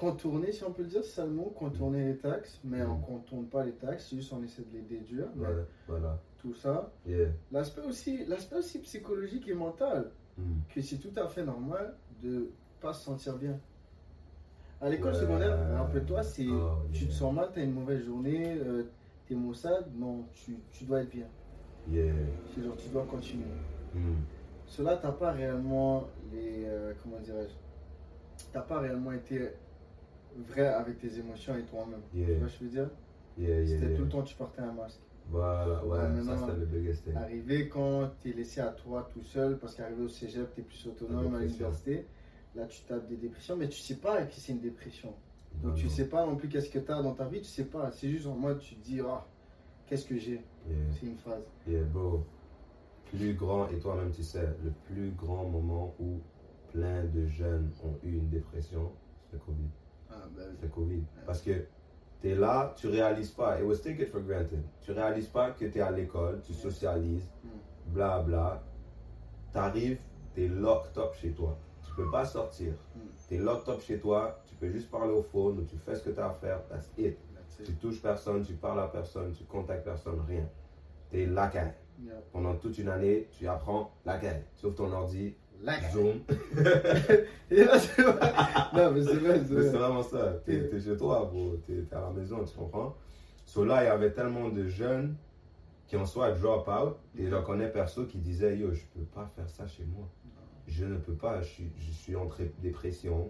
[0.00, 3.02] contourner, si on peut le dire, c'est le mot, contourner les taxes, mais on Mhm.
[3.02, 5.26] contourne pas les taxes, juste on essaie de les déduire.
[5.36, 5.46] mais
[5.86, 6.18] voilà.
[6.38, 6.90] Tout ça.
[7.06, 7.28] Yeah.
[7.52, 10.42] L'aspect aussi, l'aspect aussi psychologique et mental, Mm.
[10.74, 13.60] que c'est tout à fait normal de pas se sentir bien.
[14.80, 15.20] À l'école Ouais.
[15.20, 18.84] secondaire, rappelle-toi, c'est Oh, tu te sens mal, tu as une mauvaise journée, euh,
[19.28, 21.26] t'es maussade, non, tu, tu dois être bien.
[21.90, 22.14] Yeah.
[22.54, 23.44] C'est genre, tu dois continuer.
[23.94, 24.14] Mm.
[24.66, 26.64] Cela, t'as pas réellement les.
[26.64, 27.52] euh, comment dirais-je
[28.52, 29.50] T'as pas réellement été
[30.36, 32.02] vrai avec tes émotions et toi-même.
[32.12, 32.90] Tu vois ce que je veux dire?
[33.36, 35.00] Yeah, yeah, C'était tout le temps, tu portais un masque.
[35.30, 37.14] Voilà, ouais, Ouais, ça c'était le biggest thing.
[37.16, 40.64] Arrivé quand tu es laissé à toi tout seul, parce qu'arrivé au cégep, tu es
[40.64, 42.06] plus autonome à l'université,
[42.54, 45.14] là tu tapes des dépressions, mais tu sais pas que c'est une dépression.
[45.62, 45.92] Donc Non, tu non.
[45.92, 47.90] sais pas non plus qu'est-ce que tu as dans ta vie, tu sais pas.
[47.92, 49.26] C'est juste en mode, tu te dis, ah,
[49.86, 50.40] qu'est-ce que j'ai?
[51.00, 51.44] C'est une phrase.
[51.66, 52.24] Yeah, bro.
[53.04, 56.20] Plus grand, et toi-même tu sais, le plus grand moment où
[56.68, 58.92] plein de jeunes ont eu une dépression,
[59.30, 59.70] c'est le Covid.
[60.10, 60.42] Ah, oui.
[60.60, 61.02] C'est Covid.
[61.26, 61.66] Parce que
[62.20, 63.58] tu es là, tu réalises pas.
[63.60, 64.62] It was take it for granted.
[64.82, 67.48] Tu réalises pas que tu es à l'école, tu socialises, Mm.
[67.94, 68.62] bla bla.
[69.52, 69.98] Tu arrives,
[70.34, 71.56] tu es locked up chez toi.
[71.82, 72.72] Tu peux pas sortir.
[72.94, 73.00] Mm.
[73.28, 75.94] Tu es locked up chez toi, tu peux juste parler au phone ou tu fais
[75.94, 76.60] ce que tu as à faire.
[76.68, 77.18] That's it.
[77.34, 77.80] That's Tu it.
[77.80, 80.48] touches personne, tu parles à personne, tu contactes personne, rien.
[81.10, 81.72] Tu es lacaille.
[82.02, 82.14] Yeah.
[82.32, 84.42] Pendant toute une année, tu apprends lacaille.
[84.54, 85.90] Sauf ton ordi, Like.
[85.92, 86.20] Zoom.
[87.50, 88.32] C'est vrai.
[88.74, 89.78] Non, mais c'est vrai, c'est C'est vrai.
[89.78, 90.34] vraiment ça.
[90.44, 91.56] T'es es chez toi, bro.
[91.66, 92.96] T'es es à la maison, tu comprends?
[93.44, 95.16] So là, il y avait tellement de jeunes
[95.86, 96.96] qui en soit drop out.
[97.18, 100.08] Et j'en connais perso qui disaient Yo, je peux pas faire ça chez moi.
[100.66, 101.42] Je ne peux pas.
[101.42, 102.28] Je suis, je suis en
[102.62, 103.28] dépression.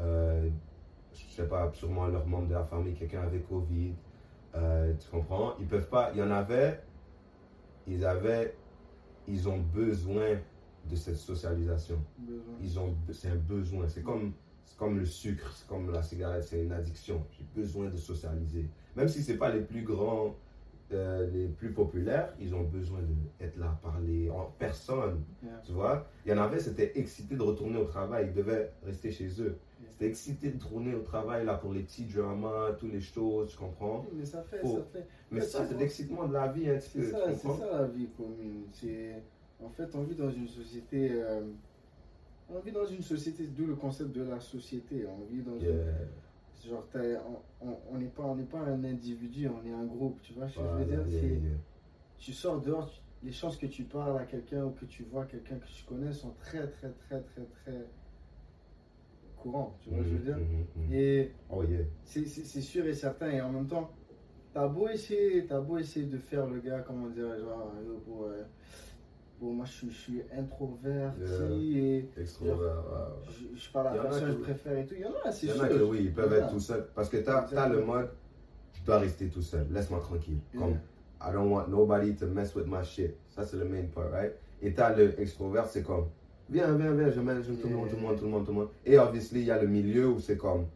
[0.00, 0.48] Euh,
[1.14, 3.94] je sais pas, sûrement leur membre de la famille, quelqu'un avait Covid.
[4.56, 5.54] Euh, tu comprends?
[5.60, 6.10] Ils peuvent pas.
[6.12, 6.80] Il y en avait.
[7.86, 8.54] Ils avaient.
[9.28, 10.38] Ils ont besoin
[10.90, 11.98] de cette socialisation.
[12.60, 13.88] Ils ont, c'est un besoin.
[13.88, 14.32] C'est comme,
[14.64, 17.24] c'est comme le sucre, c'est comme la cigarette, c'est une addiction.
[17.32, 18.68] J'ai besoin de socialiser.
[18.96, 20.36] Même si c'est pas les plus grands,
[20.92, 23.00] euh, les plus populaires, ils ont besoin
[23.40, 25.22] d'être là, parler en personne.
[25.42, 25.62] Yeah.
[25.64, 26.06] Tu vois?
[26.26, 28.26] Il y en avait, c'était excité de retourner au travail.
[28.28, 29.56] Ils devaient rester chez eux.
[29.80, 29.90] Yeah.
[29.90, 33.56] C'était excité de tourner au travail là pour les petits dramas, toutes les choses, tu
[33.56, 34.04] comprends?
[34.14, 34.76] Mais ça fait, Oh.
[34.76, 35.06] ça fait.
[35.30, 38.64] Mais ça, c'est l'excitement de la vie petit C'est ça, ça la vie commune.
[38.72, 39.22] C'est
[39.64, 41.42] en fait on vit dans une société, euh,
[42.48, 45.06] on vit dans une société, d'où le concept de la société.
[45.06, 45.72] On vit dans Yeah.
[45.72, 50.20] une, genre on- on on n'est pas un individu, on est un groupe.
[50.22, 51.06] Tu vois ce que Voilà, je veux dire?
[51.08, 51.58] yeah, C'est- yeah.
[52.18, 55.26] tu sors dehors, tu- les chances que tu parles à quelqu'un ou que tu vois
[55.26, 57.86] quelqu'un que tu connais sont très, très, très, très, très
[59.36, 59.78] courantes.
[59.80, 60.38] Tu vois ce que je veux dire?
[60.38, 60.92] Mhm, mhm.
[60.92, 61.84] Et Oh yeah.
[62.04, 63.30] c'est c'est- c'est sûr et certain.
[63.30, 63.90] Et en même temps,
[64.52, 68.24] t'as beau essayer, t'as beau essayer de faire le gars, comment dire, genre, euh, pour,
[68.24, 68.42] euh,
[69.42, 72.82] bon, moi je suis, je suis introverti et Extrovert.
[73.28, 74.94] je, je parle à la personne que je préfère et tout.
[74.96, 75.64] Il y en a, c'est Il y en sûr.
[75.64, 76.86] a que oui, ils peuvent être tout seuls.
[76.94, 78.08] Parce que t'as as le mode,
[78.74, 80.38] je dois rester tout seul, laisse-moi tranquille.
[80.56, 80.78] Comme, Yeah.
[81.24, 83.14] I don't want nobody to mess with my shit.
[83.28, 84.32] Ça, c'est le main part, right?
[84.60, 86.06] Et t'as le extrovert, c'est comme,
[86.50, 88.50] viens, viens, viens, je mets tout le monde, tout le monde, tout le monde, tout
[88.52, 88.68] le monde.
[88.84, 90.66] Et obviously, il y a le milieu où c'est comme,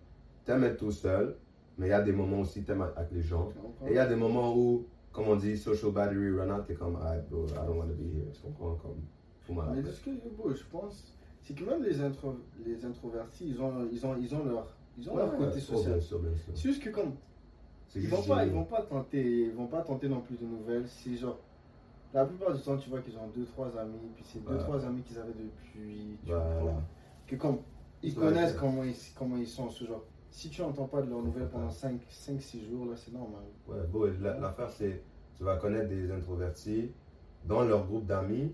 [0.44, 1.34] t'aimes être tout seul,
[1.78, 3.48] mais il y a des moments aussi, t'aimes avec les gens.
[3.48, 3.88] Tu?
[3.88, 4.86] Et il y a des moments où,
[5.16, 7.94] comme on dit, social battery run out, t'es comme, ah, bro, I don't want to
[7.94, 8.30] be here.
[8.34, 8.74] Tu comprends?
[8.74, 9.00] Comme,
[9.40, 13.48] fous-moi la Mais ce que bon, je pense, c'est que même les, intro, les introvertis,
[13.48, 16.02] ils ont, ils ont, ils ont leur, ils ont leur côté oh, social.
[16.54, 17.14] C'est juste que comme
[17.94, 20.84] ils vont pas, ils vont pas tenter, ils vont pas tenter non plus de nouvelles.
[20.86, 21.38] C'est genre
[22.12, 24.58] la plupart du temps, tu vois qu'ils ont deux trois amis, puis c'est deux Ouais.
[24.58, 26.18] trois amis qu'ils avaient depuis.
[26.24, 26.82] Tu comprends
[27.26, 27.58] Que comme
[28.02, 30.04] ils connaissent comment ils, comment ils sont ce genre.
[30.30, 32.00] Si tu n'entends pas de leurs nouvelles pendant Confortable.
[32.10, 33.42] 5 6 jours là, c'est normal.
[33.68, 35.02] Ouais, bon, la- l'affaire c'est,
[35.36, 36.92] tu vas connaître des introvertis
[37.44, 38.52] dans leur groupe d'amis.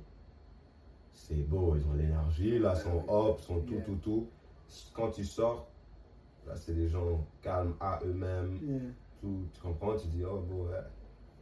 [1.13, 3.83] C'est beau, ils ont l'énergie, là, sont hop, sont tout, Yeah.
[3.85, 4.29] tout, tout.
[4.95, 5.69] Quand tu sors,
[6.47, 8.59] là, c'est des gens calmes à eux-mêmes,
[9.21, 10.67] tout, tu comprends, tu dis, oh, bon,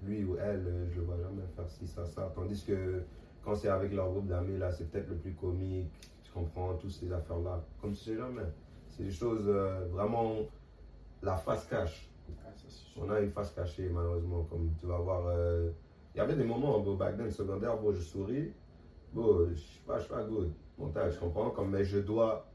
[0.02, 2.32] lui ou elle, euh, je le vois jamais faire ci, ça, ça.
[2.34, 3.02] Tandis que
[3.44, 5.90] quand c'est avec leur groupe d'amis, là, c'est peut-être le plus comique,
[6.22, 7.62] tu comprends, toutes ces affaires-là.
[7.80, 8.42] Comme tu sais jamais.
[8.90, 10.34] C'est des choses euh, vraiment,
[11.22, 12.10] la face cache.
[12.44, 13.00] Ah, ça, c'est.
[13.00, 14.44] On a une face cachée, malheureusement.
[14.50, 15.26] Comme tu vas voir.
[15.28, 15.70] euh,
[16.14, 18.52] Il y avait des moments, bon, back then, secondaire, bon, je souris.
[19.12, 20.52] Bon, je suis pas, je suis pas good.
[20.78, 21.50] Montage, je comprends.
[21.50, 22.46] Comme, mais je dois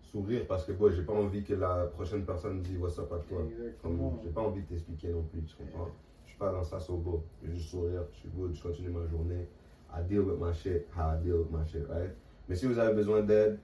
[0.00, 3.12] sourire parce que, bon, j'ai pas envie que la prochaine personne me dise what's up
[3.12, 3.42] à toi.
[3.82, 5.88] Comme, j'ai pas envie de t'expliquer non plus, tu comprends.
[6.24, 7.22] Je suis pas dans ça, so beau.
[7.42, 9.46] Je juste sourire, je suis good, je continue ma journée.
[9.94, 12.10] I deal with my shit, how I deal with my shit, right?
[12.48, 13.58] Mais si vous avez besoin d'aide,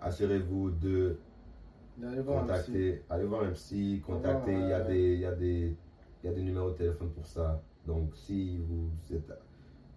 [0.00, 1.16] assurez-vous de
[1.98, 2.46] Voir un psy.
[2.46, 5.76] contacter, allez voir un psy, contacter, il y, a des, il, y a des,
[6.22, 7.62] il y a des numéros de téléphone pour ça.
[7.86, 9.32] Donc si vous êtes,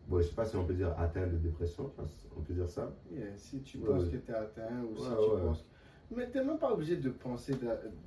[0.08, 2.54] bon, je sais pas si on peut dire atteint de dépression, je pense, on peut
[2.54, 2.92] dire ça.
[3.12, 4.12] Yeah, si tu penses ouais.
[4.12, 5.42] que tu es atteint ou si tu ouais.
[5.42, 5.66] penses.
[6.16, 7.54] Mais tu n'es même pas obligé de penser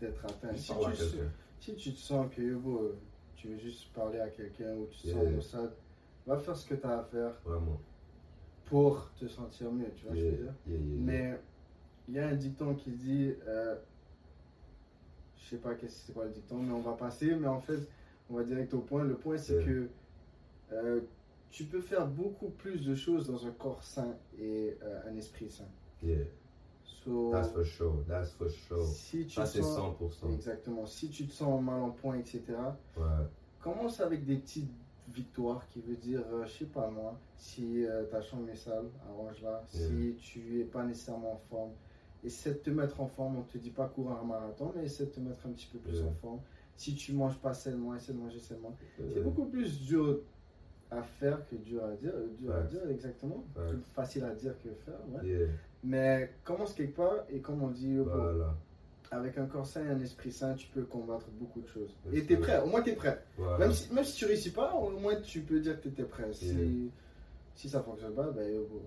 [0.00, 0.54] d'être atteint.
[0.56, 1.18] Si tu,
[1.60, 2.96] si tu te sens que yo,
[3.36, 5.18] tu veux juste parler à quelqu'un ou tu te Yeah.
[5.20, 5.72] sens maussade,
[6.26, 7.78] va faire ce que tu as à faire Vraiment.
[8.64, 9.90] pour te sentir mieux.
[9.96, 10.54] Tu vois ce que je veux dire?
[11.00, 11.38] Mais
[12.12, 13.74] il y a un dicton qui dit, euh,
[15.34, 17.34] je sais pas qu'est-ce- c'est quoi le dicton, mais on va passer.
[17.34, 17.88] Mais en fait,
[18.28, 19.02] on va direct au point.
[19.02, 19.88] Le point, c'est que
[20.72, 21.00] euh,
[21.50, 25.48] tu peux faire beaucoup plus de choses dans un corps sain et euh, un esprit
[25.50, 25.68] sain.
[26.02, 26.24] Yeah,
[26.84, 28.84] So, that's for sure, that's for sure.
[28.84, 30.34] si tu Ça c'est sens, 100%.
[30.34, 32.42] exactement, si tu te sens mal en point, etc.
[32.96, 33.04] Ouais,
[33.60, 34.70] Commence avec des petites
[35.08, 38.90] victoires qui veut dire, euh, je sais pas moi, si euh, ta chambre est sale,
[39.08, 39.64] arrange-la.
[39.68, 41.72] Si tu es pas nécessairement en forme,
[42.24, 43.36] essaie de te mettre en forme.
[43.38, 45.78] On te dit pas courir un marathon, mais essaie de te mettre un petit peu
[45.78, 46.40] plus en forme.
[46.76, 48.74] Si tu manges pas sainement, essaie de manger sainement.
[49.12, 50.20] C'est beaucoup plus dur
[50.90, 52.12] à faire que dur à dire.
[52.14, 52.70] euh, Dur à Facts.
[52.70, 53.44] dire, exactement.
[53.94, 54.98] Facile à dire que faire.
[55.10, 55.26] ouais.
[55.28, 55.46] yeah,
[55.84, 58.54] Mais commence quelque part et comme on dit, voilà.
[59.10, 61.94] avec un corps sain et un esprit sain, tu peux combattre beaucoup de choses.
[62.12, 62.40] Et t'es sir.
[62.40, 63.22] prêt, au moins t'es prêt.
[63.38, 63.58] voilà.
[63.58, 66.04] Même si, même si tu réussis pas, au moins tu peux dire que tu étais
[66.04, 66.32] prêt.
[66.32, 66.90] Si, Yeah.
[67.54, 68.82] si ça fonctionne pas, ben bro,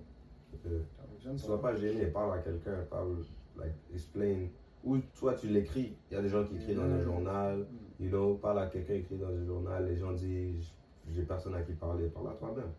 [1.10, 1.74] Fonctionne Sois pas.
[1.74, 3.16] gêné, parle à quelqu'un, parle,
[3.58, 4.48] like, explain.
[4.84, 5.96] Ou toi tu l'écris.
[6.10, 7.58] Il y a des gens qui écrivent dans un journal.
[8.00, 8.04] Mm.
[8.04, 10.72] You know, parle à quelqu'un écrit dans un journal, les gens disent
[11.12, 12.70] j'ai personne à qui parler, parle à toi-même.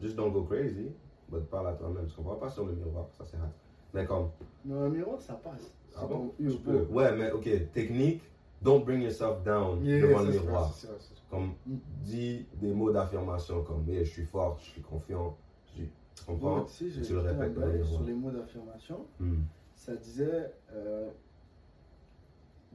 [0.00, 0.92] Just don't go crazy,
[1.30, 2.06] but parle à toi-même.
[2.06, 3.50] Tu comprends pas sur le miroir, ça c'est hard.
[3.92, 4.28] Mais comme,
[4.64, 5.70] Non, un miroir, ça passe.
[5.96, 6.82] ah bon, tu peux.
[6.90, 8.22] Ouais, mais ok, technique,
[8.62, 10.68] don't bring yourself down Yeah, devant le miroir.
[10.70, 10.96] vrai.
[11.30, 11.76] Comme, Mm.
[12.02, 15.36] dis des mots d'affirmation comme, yeah, je suis fort, je suis confiant,
[15.76, 15.82] je-
[16.14, 16.64] tu comprends?
[16.64, 19.06] Tu sais, Tu le répètes dans sur les mots d'affirmation.
[19.18, 19.42] Hmm.
[19.74, 21.10] Ça disait euh,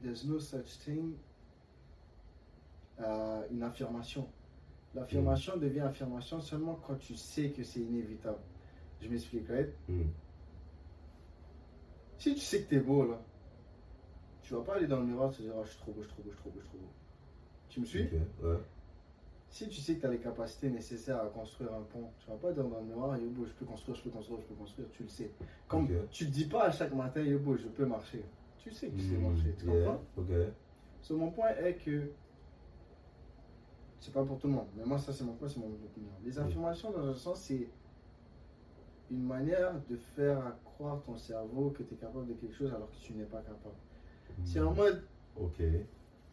[0.02, 1.14] There's no such thing
[3.00, 4.26] euh, une affirmation.
[4.94, 5.60] L'affirmation Mm.
[5.60, 8.38] devient affirmation seulement quand tu sais que c'est inévitable.
[9.00, 9.68] Je m'explique, right?
[9.88, 10.08] Hmm.
[12.18, 13.20] Si tu sais que t'es beau là,
[14.42, 16.02] tu vas pas aller dans le miroir et te dire oh, je suis trop beau,
[16.02, 16.92] je suis trop beau, je suis trop beau, je suis trop beau.
[17.68, 18.02] Tu me suis?
[18.04, 18.12] Ok,
[18.42, 18.56] ouais.
[19.50, 22.36] Si tu sais que tu as les capacités nécessaires à construire un pont, tu vas
[22.36, 25.02] pas dire dans le Yobo, je peux construire, je peux construire, je peux construire, tu
[25.04, 25.34] le sais.
[25.68, 28.34] Comme tu te dis pas à chaque matin Yobo, je peux marcher.
[28.58, 30.30] Tu sais que tu sais Hmm, marcher, tu yeah, comprends Ok.
[31.00, 32.18] So, mon point est que
[34.00, 36.18] c'est pas pour tout le monde, mais moi ça c'est mon point, c'est mon opinion.
[36.22, 37.74] Les affirmations dans un sens c'est
[39.10, 42.90] une manière de faire croire ton cerveau que tu es capable de quelque chose alors
[42.90, 43.76] que tu n'es pas capable.
[44.44, 45.58] C'est en mode, Ok.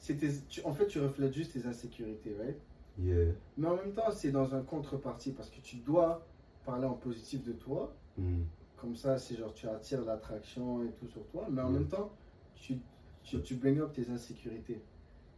[0.07, 2.63] tes- tu- en fait tu reflètes juste tes insécurités, right?
[2.99, 3.33] Yeah.
[3.57, 6.25] Mais en même temps, c'est dans un contrepartie parce que tu dois
[6.65, 7.93] parler en positif de toi.
[8.17, 8.43] Mm.
[8.77, 11.47] Comme ça, c'est genre tu attires l'attraction et tout sur toi.
[11.49, 11.73] Mais en Mm.
[11.73, 12.11] même temps,
[12.55, 12.77] tu,
[13.23, 14.81] tu, tu bring up tes insécurités.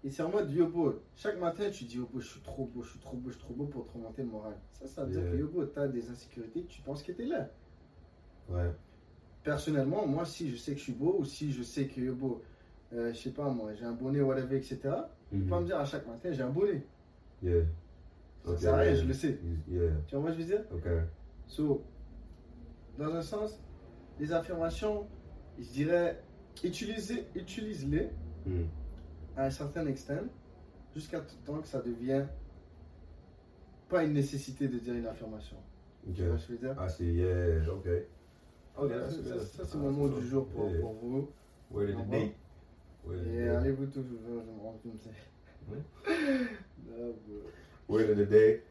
[0.03, 1.01] Et c'est en mode Yobo.
[1.15, 3.43] Chaque matin, tu dis Yobo, je suis trop beau, je suis trop beau, je suis
[3.43, 4.55] trop beau pour te remonter le moral.
[4.73, 7.25] Ça, ça veut dire que Yobo, tu as des insécurités, tu penses que tu es
[7.25, 7.49] là.
[8.49, 8.71] Ouais.
[9.43, 12.43] Personnellement, moi, si je sais que je suis beau ou si je sais que Yobo,
[12.93, 14.79] euh, je sais pas moi, j'ai un bonnet, whatever, etc.,
[15.29, 16.85] tu peux pas me dire à chaque matin, j'ai un bonnet.
[17.43, 17.63] Yeah.
[18.57, 18.95] Ça rien, yeah.
[19.01, 19.39] je le sais.
[19.69, 19.91] Yeah.
[20.07, 20.61] Tu vois, moi, je veux dire?
[20.73, 20.87] Ok.
[21.47, 21.83] So,
[22.97, 23.59] dans un sens,
[24.19, 25.07] les affirmations,
[25.59, 26.21] je dirais,
[26.63, 28.09] utilisez- utilise-les
[28.45, 28.63] Mm.
[29.35, 30.23] à un certain extent,
[30.95, 32.25] jusqu'à tout temps que ça devient
[33.89, 35.57] pas une nécessité de dire une affirmation.
[36.07, 36.15] Ok.
[36.15, 36.75] Tu vois ce que je veux dire?
[36.79, 37.69] Ah, c'est yeah.
[37.71, 37.87] Ok.
[38.79, 40.79] Ok, Ça, that's ça, c'est mon mot du jour pour, Yeah.
[40.81, 41.21] pour vous.
[41.21, 41.27] Day.
[41.73, 45.09] Word of the Et allez-vous tous, je me rends compte.
[45.69, 45.77] Oui.
[46.79, 47.15] Bon.
[47.87, 48.61] Word of the day.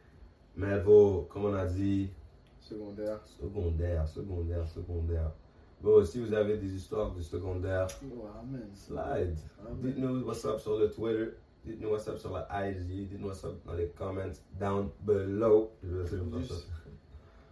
[0.57, 2.09] Mais vos, comme on a dit,
[2.61, 3.21] Secondaire.
[3.41, 5.31] secondaire, secondaire, secondaire.
[5.83, 8.69] Bon, si vous avez des histoires de secondaire, Oh, amen.
[8.75, 9.37] slide.
[9.83, 11.33] Dites-nous what's up sur le Twitter.
[11.65, 12.87] Dites-nous what's up sur la IG.
[12.87, 15.71] Dites-nous what's up dans les comments down below.
[15.85, 16.19] Je vais faire
[16.49, 16.55] ça.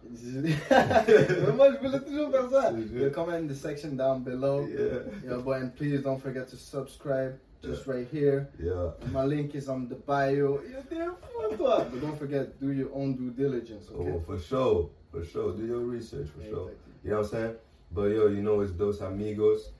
[1.55, 2.71] Moi, je voulais toujours faire ça.
[2.73, 4.67] The comment in the section down below.
[4.67, 4.99] Yeah.
[5.23, 8.49] Yeah, boy, and please don't forget to subscribe just right here.
[8.59, 8.91] Yeah.
[9.11, 10.59] My link is on the bio.
[11.57, 14.11] But don't forget, do your own due diligence, okay?
[14.11, 14.89] Oh, for sure.
[15.11, 15.53] For sure.
[15.55, 16.69] Do your research, for sure.
[16.69, 16.93] Exactly.
[17.03, 17.55] You know what I'm saying?
[17.91, 19.71] But yo, you know, it's Dos Amigos.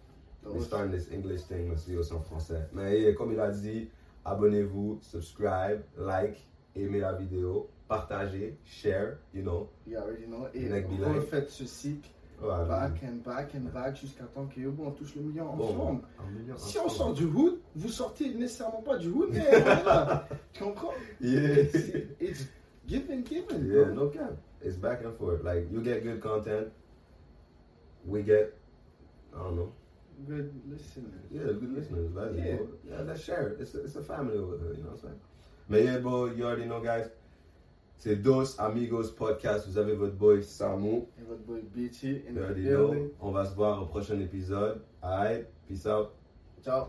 [0.44, 2.68] Those- starting this English thing, let's aussi en français.
[2.72, 3.90] Mais yeah, comme il a dit,
[4.24, 6.38] abonnez-vous, subscribe, like,
[6.76, 9.70] aimez la vidéo, partagez, share, you know.
[9.88, 10.48] You already know.
[10.54, 11.16] Et Like like.
[11.16, 12.10] refaites ce cycle
[12.40, 12.66] Voilà.
[12.90, 16.02] back and back and back jusqu'à temps que bon, on touche le million Bon, ensemble.
[16.20, 19.52] un million Si on sort du hood, vous sortez nécessairement pas du hood, mais on
[19.54, 20.28] est là.
[20.54, 20.94] Tu comprends?
[21.22, 21.66] Yeah.
[21.72, 22.48] C'est- It's
[22.88, 23.94] give and Yeah, bro.
[23.94, 24.36] no cap.
[24.64, 25.44] It's back and forth.
[25.44, 26.68] Like, you get good content,
[28.06, 28.54] we get,
[29.34, 29.72] I don't know,
[30.28, 31.12] Good listening.
[31.32, 32.10] Yeah, good listeners.
[32.16, 32.58] That's Yeah.
[32.58, 32.68] cool.
[32.90, 33.60] yeah, let's share it.
[33.62, 35.20] It's a, it's a family over here, you know what I'm saying?
[35.68, 37.10] Mais yeah, boy, you already know, guys.
[37.98, 39.68] C'est Dos Amigos Podcast.
[39.68, 41.04] Vous avez votre boy Samu.
[41.20, 42.22] Et votre boy Beachy.
[43.20, 44.82] On va se voir au prochain épisode.
[45.02, 46.10] Alright, peace out.
[46.64, 46.86] Ciao.